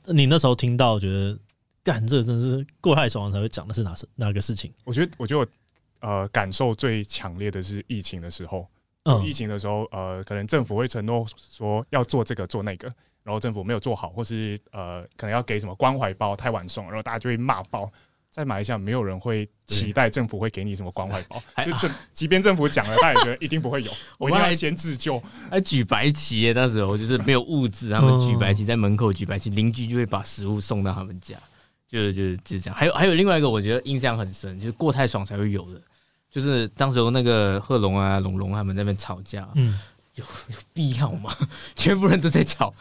[0.07, 1.39] 你那时候听到觉得
[1.83, 4.73] 干这真的是过太爽了才会讲的是哪是哪个事情？
[4.85, 8.69] 我觉得我觉得我呃感受最强烈的是疫情的时候，
[9.05, 12.93] 嗯，疫情的时候呃，可能政府会承诺说要做这个做那个。
[13.23, 17.91] 然后政府没有做好，或是呃，可能要给什么关怀包太晚送，然后大家就会骂爆。
[18.31, 23.93] 在马来西亚，没有人会期待政府会给你什么关怀包，就政，即便政府讲了，大家也觉得一定不会有。
[24.17, 31.37] 我应该先自救，还举白旗耶，那时候就是没有物资，他们举白旗在门口举白旗，邻居就会把食物送到他们家，
[31.87, 32.75] 就就就这样。
[32.75, 35.79] 还有还有另外一个，我觉得印象很深，就是过太爽才会有的，
[36.31, 39.79] 就是当时候那个贺龙啊、龙龙他们在那边吵架，嗯，
[40.15, 41.37] 有有必要吗？
[41.77, 42.73] 全部人都在吵。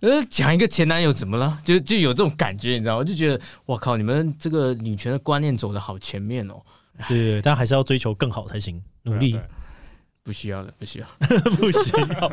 [0.00, 1.58] 呃，讲一个前男友怎么了？
[1.64, 3.04] 就就有这种感觉，你知道吗？
[3.04, 6.54] 就觉得我靠，你们这个女权的观念走的好前面哦。
[7.08, 9.32] 对，对，对，但还是要追求更好才行，努力。
[9.32, 9.54] 对啊，对，
[10.22, 11.06] 不需要了，不需要，
[11.56, 12.28] 不需要。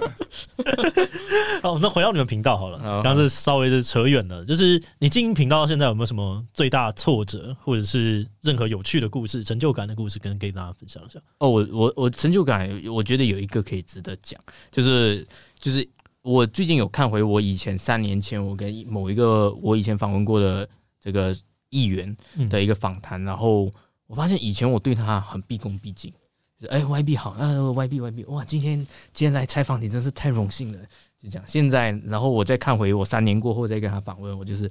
[1.64, 2.78] 好，那回到你们频道好了。
[3.02, 11.20] 刚刚是稍微的扯远了，就是你经营频道到现在有没有什么最大挫折，或者是任何有趣的故事、成就感的故事，跟给大家分享一下？
[11.40, 14.40] 哦，我我我成就感，我觉得有一个可以值得讲，
[14.72, 15.26] 就是
[15.60, 15.88] 就是。
[16.26, 20.68] 我最近有看回我以前三年前我跟某一个我以前访问过的
[21.00, 21.32] 这个
[21.70, 22.18] 议员
[22.50, 23.72] 的一个访谈，然后
[24.08, 26.12] 我发现以前我对他很毕恭毕敬，
[26.60, 28.80] 就是哎 YB 好啊 YB YB 哇今天
[29.14, 30.80] 今天来采访你真是太荣幸了，
[31.20, 31.46] 就这样。
[31.48, 34.68] 现在然后我再看回我三年过后再跟他访问，我就是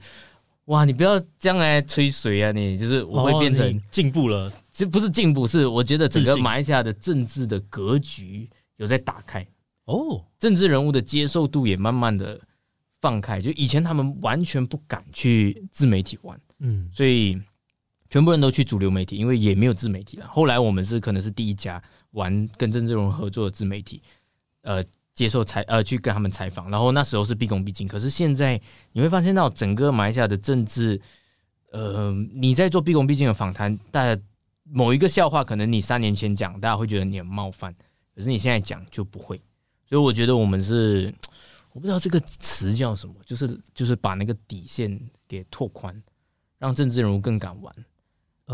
[0.64, 9.46] 哇你不要这样来吹水啊你，就是我会变成进步了，其 实不是进步，是我觉得整个马来西亚的政治的格局有在打开。
[9.84, 12.40] 哦，政治人物的接受度也慢慢的
[13.00, 17.38] 放开，就以前他们完全不敢去自媒体玩，嗯，所以
[18.08, 20.26] 全部人都去主流媒体，因为也没有自媒体了。
[20.28, 24.02] 后来我们是可能是第一家玩跟政治人物合作的自媒体，
[24.62, 27.86] 呃，接受采呃去跟他们采访，然后那时候是毕恭毕敬。
[27.86, 28.58] 可是现在
[28.92, 30.98] 你会发现到整个马来西亚的政治，
[31.72, 34.22] 呃，你在做毕恭毕敬的访谈，大家
[34.62, 37.74] 某一个笑话，可能你三年前讲，大家会觉得你很冒犯，
[38.14, 39.38] 可是你现在讲就不会。
[39.86, 41.12] 所以我觉得我们是，
[41.72, 46.02] 我不知道这个词叫什么，就是就是把那个底线给拓宽，
[46.58, 47.74] 让政治人物更敢玩，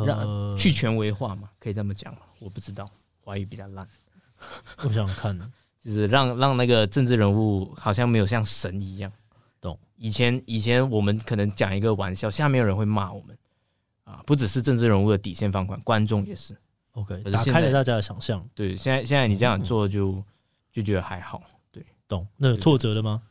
[0.06, 2.20] 让去权威化嘛，可以这么讲吗？
[2.38, 2.88] 我不知道，
[3.20, 3.86] 华语比较烂。
[4.82, 5.50] 我想想看呢，
[5.84, 9.12] 就是让让那个政治人物好像没有像神一样，
[9.60, 9.78] 懂？
[9.96, 13.36] 以前以前我们可能讲一个玩笑，下面有人会骂我们
[14.04, 16.56] 啊，不只是政治人物的底线放宽，观众也是。
[16.92, 18.44] OK，打开了大家的想象。
[18.54, 20.24] 对，现在现在你这样做就、嗯、
[20.72, 21.42] 就觉得还好。
[21.72, 22.26] 对，懂。
[22.36, 23.22] 那有挫折的吗？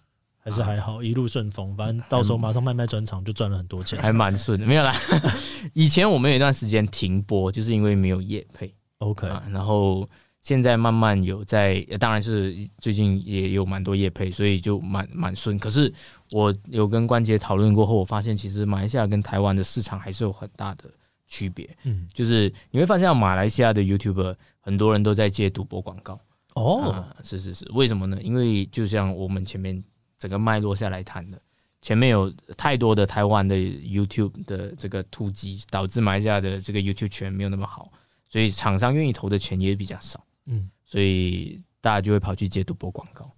[0.42, 4.66] 还是还好，一路顺风，反正到时候马上卖卖专场就赚了很多钱，还蛮顺的。
[4.66, 4.96] 没有啦，
[5.76, 8.74] 以前我们有一段时间停播，就是因为没有业配。
[9.00, 10.10] OK，、啊、然后
[10.42, 15.60] 现在慢慢有在，当然是最近也有蛮多业配，所以就蛮蛮顺。
[15.60, 15.94] 可是
[16.32, 20.86] 我有跟关杰讨论过后，我发现其实马来西亚跟台湾的市场还是有很大的
[21.28, 21.70] 区别。
[21.84, 26.20] 嗯，就是你会发现马来西亚的 YouTuber 很多人都在接赌博广告。
[26.60, 28.22] 哦、啊，是是是，为什么呢？
[28.22, 29.84] 因为就像我们前面。
[30.20, 31.42] 整个脉络下来谈的，
[31.82, 37.90] 前面有太多的台湾的 YouTube 的这个突击，导致马来西亚的这个 YouTube 圈没有那么好，
[38.28, 43.34] 所以厂商愿意投的钱也比较少，嗯，所以大家就会跑去接赌博广告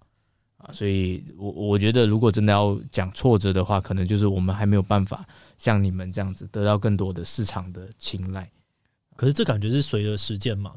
[0.56, 5.24] 啊，所以我我觉得如果真的要讲挫折的话，可能就是我们还没有办法
[5.58, 8.50] 像你们这样子得到更多的市场的青睐，
[9.14, 10.74] 可是这感觉是随着时间嘛。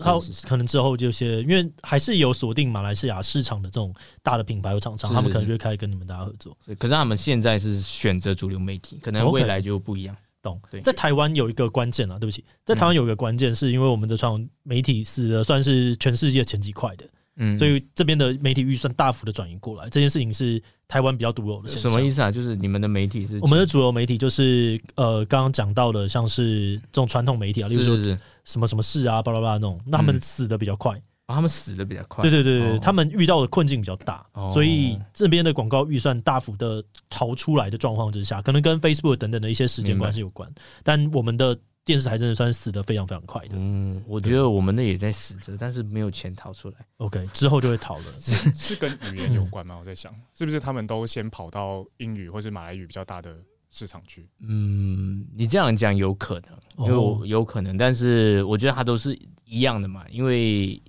[0.00, 6.56] 他可能之后就些，因为还是有锁定马来西亚市场的这种大的品牌和厂商，他们可能就会开始跟你们大家合作。
[6.78, 10.16] 可是他们现在是选择主流媒体，可能未来就不一样。
[10.42, 10.60] 懂？
[10.70, 17.04] 对，在台湾有一个关键啊，对不起，在台湾有一个关键，是因为我们的传统媒体死的算是全世界前几块的。
[17.36, 21.68] 嗯，所以这边的媒体预算大幅的转移过来，这件事情是台湾比较独有的。
[21.68, 22.30] 什么意思啊？
[22.30, 23.38] 就是你们的媒体是？
[23.40, 27.96] 我们的主流媒体就是呃，刚刚讲到的，像是这种传统媒体啊，例如说
[28.44, 32.22] 什么什么事啊，巴拉巴拉那种，那他们死的比较快，他们死的比较快。
[32.22, 40.48] 对对对对，他们遇到的困境比较大，所以这边的广告预算大幅的逃出来的状况之下，可能跟 Facebook 等等的一些时间关系有关，
[40.82, 41.58] 但我们的。
[41.84, 43.50] 电视台真的算是死的非常非常快的。
[43.52, 46.76] 嗯，我觉得我们的也在死着，但是没有钱逃出来。
[46.96, 48.04] OK，之后就会逃了。
[48.18, 49.76] 是 是跟语言有关吗？
[49.78, 53.36] 我在想，是不是他们都先跑到英语或是马来语比较大的
[53.70, 54.26] 市场去？
[54.40, 59.14] 嗯，你这样讲有可能，因为有可能，但是我觉得它都是
[59.44, 60.82] 一样的嘛，因为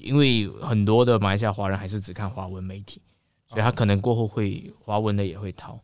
[0.00, 3.02] 因为很多的马来西亚华人还是只看华文媒体，
[3.48, 5.82] 所以他可能过后会华文的也会逃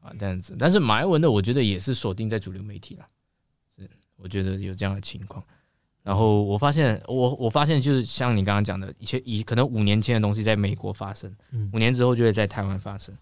[0.00, 0.54] 啊这样子。
[0.56, 3.04] 但是马来文的，我觉得也是锁定在主流媒体了。
[4.22, 5.42] 我觉得有这样的情况，
[6.02, 11.34] 然后我发现，我我发现就是像你刚刚讲的，以前以可能五年前的东西在美国发生，
[11.72, 13.14] 五年之后就会在台湾发生，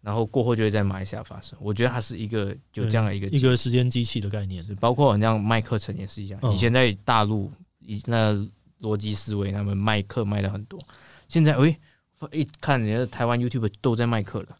[0.00, 1.58] 然后过后就会在马来西亚发生。
[1.60, 6.40] 我觉得它是一个有这样的一个一个时间机器的概念，包括好像卖课程也是一样。
[6.52, 8.32] 以前在大陆，以那
[8.80, 10.80] 逻辑思维，他们卖课卖的很多，
[11.28, 11.76] 现在喂，
[12.30, 14.56] 一看人家台湾 YouTube 都在卖课了，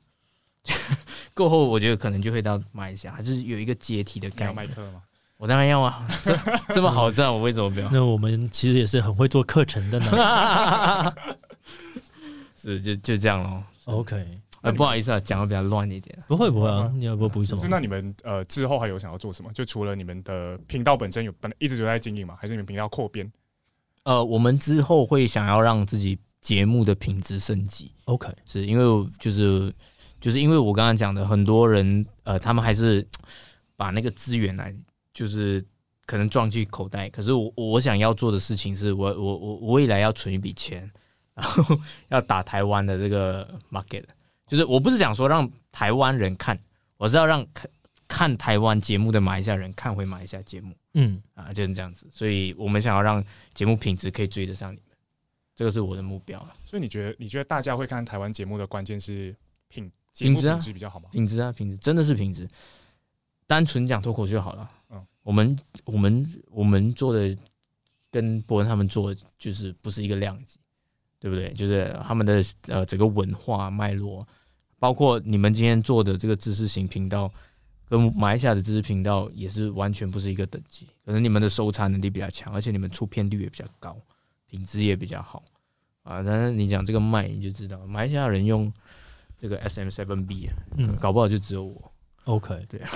[1.34, 4.54] 过后我觉得可能就会到马来西亚，还是有一个阶梯的概念。
[4.54, 5.02] 卖课吗？
[5.38, 6.34] 我当然要啊，这
[6.74, 7.90] 这么好赚，我为什么不要？
[7.90, 11.14] 那我们其实也是很会做课程的呢。
[12.56, 13.62] 是，就就这样咯。
[13.84, 14.26] OK，
[14.62, 16.18] 呃，不好意思啊，讲的比较乱一点。
[16.26, 17.60] 不会不会啊，你要不补什么？
[17.60, 19.52] 是那你们呃之后还有想要做什么？
[19.52, 23.30] 就除了你们的频道本身有本来一直就在经营嘛，还是你们频道扩编？
[24.04, 27.92] 呃，我们之后会想要让自己节目的品质升级。
[28.06, 29.70] OK，是因为就是
[30.18, 33.06] 就是因为我刚刚讲的，很多人呃，他们还是
[33.76, 34.74] 把那个资源来。
[35.16, 35.64] 就是
[36.04, 40.88] 可能撞进口袋，可是我我想要做的事情是我我我我未来要存一笔钱，
[41.32, 41.74] 然后
[42.08, 44.04] 要打台湾的这个 market，
[44.46, 46.60] 就是我不是想说让台湾人看，
[46.98, 47.70] 我是要让看
[48.06, 54.96] 看台湾节目的马来西亚人看回马来西亚节目，嗯啊就是这样子，所以我们想要让节目品质可以追得上你们，
[55.54, 56.38] 这个是我的目标。
[56.62, 59.34] 所以你觉得你觉得大家会看台湾节目的关键是
[59.68, 61.08] 品品质啊，品质比较好吗？
[61.10, 62.46] 品质啊，品质真的是品质。
[63.46, 64.70] 单纯讲脱口秀好了。
[65.26, 67.36] 嗯，我们我们我们做的
[68.10, 70.58] 跟博恩他们做的就是不是一个量级，
[71.18, 71.52] 对不对？
[71.54, 74.26] 就是他们的呃整个文化脉络，
[74.78, 77.30] 包括你们今天做的这个知识型频道，
[77.88, 80.86] 跟马来西亚的知识频道也是完全不是一个等级。
[81.04, 83.96] 可能你们的收查能力比较强，而且你们出片率也比较高，
[84.48, 85.42] 品质也比较好
[86.02, 86.22] 啊。
[86.22, 88.72] 但是你讲这个卖，你就知道马来西亚人用
[89.38, 91.92] 这个 SM7B，嗯，搞不好就只有我。
[92.24, 92.90] OK，对啊，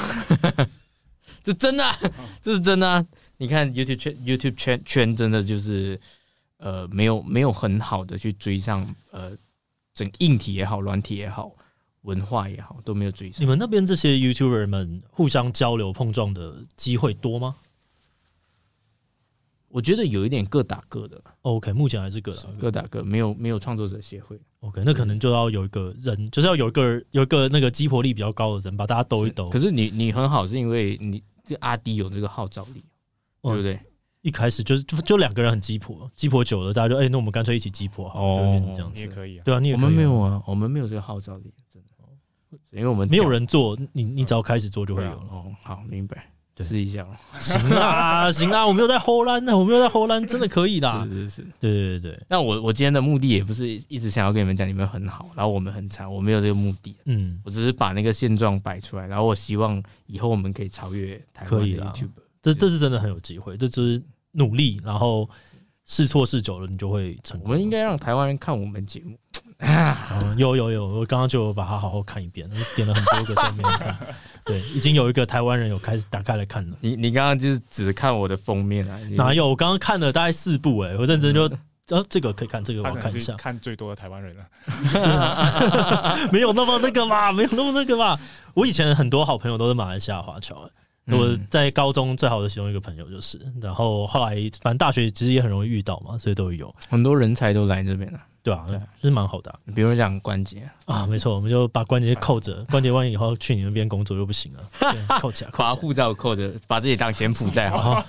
[1.51, 1.99] 这真的、啊，
[2.41, 3.05] 这是真的、啊。
[3.39, 5.99] 你看 YouTube 圈，YouTube 圈圈真的就是，
[6.59, 9.37] 呃，没有没有很好的去追上，呃，
[9.93, 11.51] 整硬体也好，软体也好，
[12.03, 13.43] 文化也好，都没有追上。
[13.43, 17.57] 你们那边这些 YouTuber 们互相交流碰撞的机会多吗？
[19.69, 21.23] 我觉得有一点各打各的。
[21.43, 24.39] OK，目前还是各打各打各，没有没有创作者协会。
[24.59, 29.49] OK，那可能就要有一个人，就是要有一个有一个那个激活力比较高的人，把大家兜一兜。
[29.49, 32.85] 可是你你很好，是因为你这阿迪有这个号召力，
[33.43, 33.81] 对不对？
[34.23, 39.01] 一开始就是就就两个人很鸡婆，鸡婆久了，大家就哎，那我们干脆一起鸡婆好，就变成这样子。
[39.01, 45.27] 你也可以啊，对啊，你我们没有啊，我们没有这个号召力，真的，因为我们没有人做，你你只要开始做就会有了。
[45.29, 46.31] 哦，好，明白。
[46.63, 47.07] 试一下。
[47.39, 51.07] 行啊，行啊，我没有在荷兰呢，我没有在荷兰，真的可以的。
[51.09, 52.21] 是是是，对对对。
[52.29, 56.95] 那我我今天的目的也不是一直想要跟你们讲你们很好，然后我们很差，我没有这个目的。
[57.05, 61.69] 嗯，我只是把那个现状摆出来，然后我希望以后我们可以超越台湾。
[62.43, 64.03] 这这是真的很有机会，这只
[64.33, 65.29] 努力，然后
[65.91, 67.49] 试错试久了，你就会成功。
[67.49, 69.19] 我们应该让台湾人看我们节目。
[69.59, 73.99] 啊， 有有有，我刚刚就把它好好看一遍，点了很多个在那边看。
[74.47, 76.77] 对，已经有一个台湾人有开始打开来看了。
[76.81, 78.97] 你你刚刚就是只看我的封面啊？
[79.17, 79.49] 哪有？
[79.49, 81.51] 我刚刚看了大概四部，哎，我认真就，
[81.89, 83.35] 呃，这个可以看，这个我看一下。
[83.35, 84.47] 看最多的台湾人了，
[86.31, 87.33] 没有那么那个吧？
[87.33, 88.17] 没有那么那个吧？
[88.55, 90.71] 我以前很多好朋友都是马来西亚华侨，
[91.07, 98.21] 我在高中最好的其中一个朋友就是，然后后来反正大学其实也很容易遇到嘛，所以都有很多人才都来这边了。
[98.43, 98.67] 对啊，
[98.99, 99.55] 是蛮好的。
[99.75, 104.71] 比如讲关节啊，没错，我们就把关节扣着，关节万一以后去你那边工作又不行 了，
[105.21, 108.03] 扣起来，把护照扣着，把自己当柬埔寨好。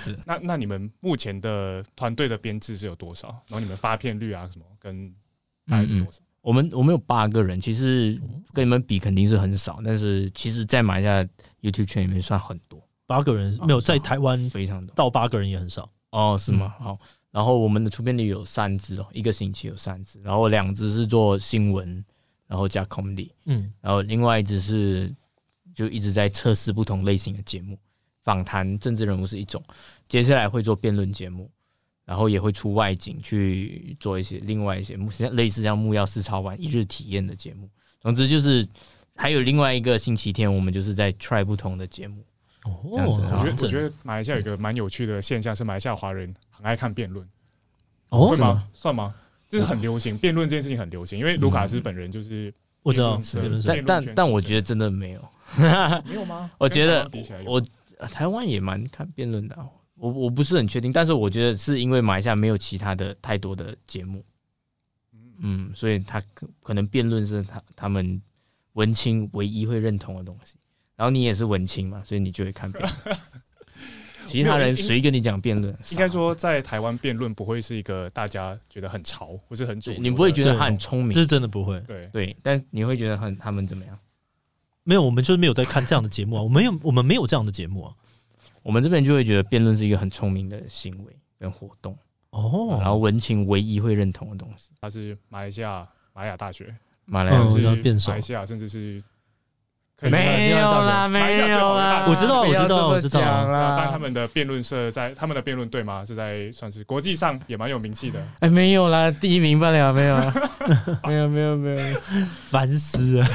[0.00, 3.28] 是， 那那你们目前的团队的编制是有多少？
[3.48, 5.14] 然后你们发片率啊什么跟
[5.68, 6.18] 大概是多少？
[6.44, 8.20] 我们我们有八个人，其实
[8.52, 11.28] 跟你们比肯定是很少，但是其实，在马来西亚
[11.62, 12.78] YouTube 圈里面算很多。
[13.06, 16.74] 八个人没有在台湾非常多，到八个人也很少哦，是吗？
[16.78, 16.98] 好。
[17.30, 22.04] 然后我们的出片率有三支哦，一个星期有三支，然后两支是做新闻，
[22.46, 25.12] 然后加 comedy，嗯，然后另外一支是
[25.74, 27.78] 就一直在测试不同类型的节目，
[28.22, 29.60] 访谈政治人物是一种，
[30.08, 31.50] 接下来会做辩论节目，
[32.04, 34.96] 然后也会出外景去做一些另外一些
[35.30, 37.68] 类似像木曜四超玩一日体验的节目，
[38.00, 38.66] 总之就是
[39.14, 42.24] 还有另外一个星期天，我们就是在 try 不同的节目。
[42.64, 46.34] 哦，我觉得我觉得马来西亚有一个蛮有趣的现象是马来西亚华人。
[46.56, 47.28] 很爱看辩论，
[48.10, 48.64] 哦，会吗？
[48.72, 49.12] 算吗？
[49.48, 53.20] 就是很流行，辩论这件事情很流行，因为卢卡斯本人就是我知道，
[53.66, 55.28] 但但但我觉得真的没有，
[56.06, 56.48] 没有吗？
[56.58, 57.10] 我觉得
[57.44, 57.60] 我
[58.08, 59.58] 台湾也蛮看辩论的，
[60.04, 64.22] 我我不是很确定，但是我觉得是因为马来西亚没有其他的太多的节目，
[65.38, 66.22] 嗯，所以他
[66.62, 68.20] 可能辩论是他他们
[68.74, 70.56] 文青唯一会认同的东西，
[70.94, 73.16] 然后你也是文青嘛，所以你就会看辩论。
[74.26, 75.74] 其他人谁跟你讲辩论？
[75.92, 81.80] 应该说，在台湾辩论不会是一个大家觉得很潮或是很主流，你不会觉得他很聪明，这是真的不会。
[81.80, 83.98] 对对，但你会觉得很他们怎么样？
[84.82, 87.94] 没有，我们就是没有在看这样的节目啊，我们没有，我们没有这样的节目啊。
[88.64, 91.96] 我们这边就会觉得辩论是一个很聪明的行为跟活动
[92.30, 99.00] 哦，然后文青唯一会认同的东西，他是马来西亚马来亚大学，马来亚是马来西亚，甚至是。
[100.10, 103.20] 没有啦，没有啦，我知道，我知道，我知道。
[103.78, 108.22] 但他们的辩论社在他们的辩论队嘛，是在算是国际上也蛮有名气的。
[108.40, 110.16] 哎，没有啦，第一名不了， 没有，
[111.04, 112.00] 没有，没有，没有，
[112.50, 113.26] 烦死了。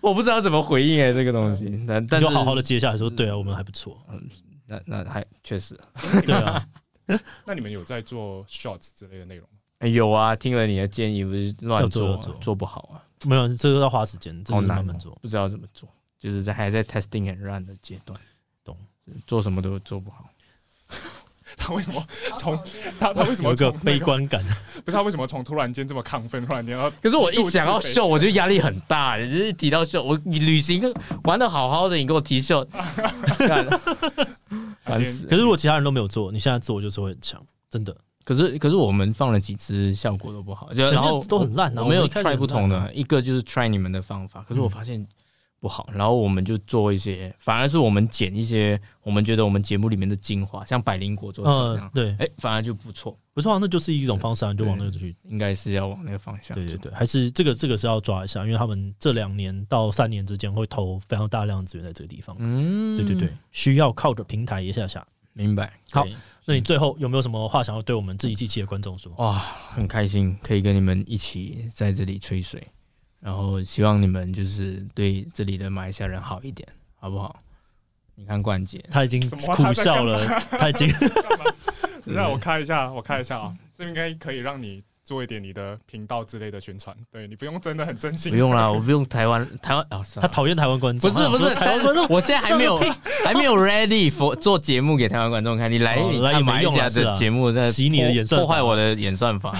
[0.00, 1.82] 我不知道怎么回应哎，这个东西。
[1.88, 3.98] 但但就好好的接下来说，对啊，我们还不错。
[4.10, 4.22] 嗯，
[4.66, 5.78] 那那还确实。
[6.24, 6.64] 对啊。
[7.46, 9.88] 那你们有在做 shorts 之类的内容吗？
[9.88, 13.00] 有啊，听了你的建议，不是乱做，做不好啊。
[13.24, 15.88] 没有，这个要花时间，这是慢慢做，不知道怎么做，
[16.18, 18.18] 就是在还在 testing and run 的阶段，
[18.64, 18.76] 懂？
[19.26, 20.28] 做什么都做不好。
[21.56, 22.06] 他为什么
[22.36, 22.62] 从
[23.00, 24.38] 他他为什么 有个悲观感？
[24.84, 26.90] 不知道为什么从突然间这么亢奋，突然间要……
[27.02, 29.18] 可是我一想要秀，我就压力很大。
[29.18, 30.82] 就是提到秀，我旅行
[31.24, 32.62] 玩的好好的，你给我提秀，
[34.84, 35.26] 烦死！
[35.26, 37.96] 可是如果其他人都没有做，你现在做就是会很强，真的。
[38.28, 41.74] 可是可是我们放了几支效果都不好，就然后都很烂。
[41.78, 45.02] 我没有 try 不同的，一个就是 try 你们的方法，可是我发现
[45.60, 56.54] 不好，然后我们就做一些，反而是我们剪一些我们觉得我们节目里面的精华，像百灵果做的这样，对，哎，反而就不错，不错，那就是一种方式，你就往那个去，应该是要往那个方向。
[56.54, 65.02] 对对对，还是这个这个是要抓一下，因为他们这两年到三年之间会投非常大量的资源在这个地方，嗯，对对对，需要靠着平台一下下，
[65.32, 66.04] 明白，好。
[66.48, 69.12] 那你最后有没有什么话想要对我们自己机器的观众说？
[69.18, 72.66] 哇，很开心可以跟你们一起在这里吹水，
[73.20, 77.38] 然后希望你们就是对这里的马来西亚人好一点，好不好？
[78.14, 80.88] 你看冠杰他已经苦笑了，他，他已经。
[82.06, 84.82] 让我看一下，我看一下啊，这应该可以让你。
[85.08, 88.30] 做一点你的频道之类的宣传，对，你不用真的很真心。
[88.30, 91.10] 不用啦， 我不用台湾台湾啊，他讨厌台湾观众。
[91.10, 92.78] 不是不是台湾观众，我现在还没有
[93.24, 95.72] 还没有 ready for 做节目给台湾观众看。
[95.72, 99.56] 你来你来马来西亚的节目，在洗你的演算，破坏我的演算法。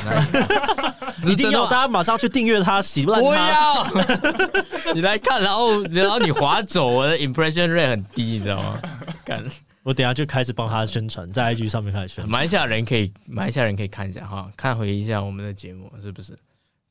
[1.25, 3.85] 一定要大家马上去订阅他，洗烂他。
[3.85, 8.79] 不要，你来看，然后然后你划走，我的 impression rate 很低，你知道吗？
[9.25, 9.43] 干。
[9.89, 12.29] 我等下就开始帮他宣传，在 IG 上面开始宣传。
[12.29, 16.39] 马来西亚人可以，马来西亚人可以看一下哈，看回一下我们的节目是不是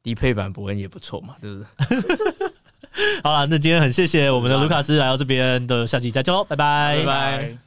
[0.02, 2.50] 低配版博恩也不错嘛，对不对？
[3.24, 7.67] 好了，那今天很谢谢我们的卢卡斯来到这边的，下期再见喽，拜拜，拜拜。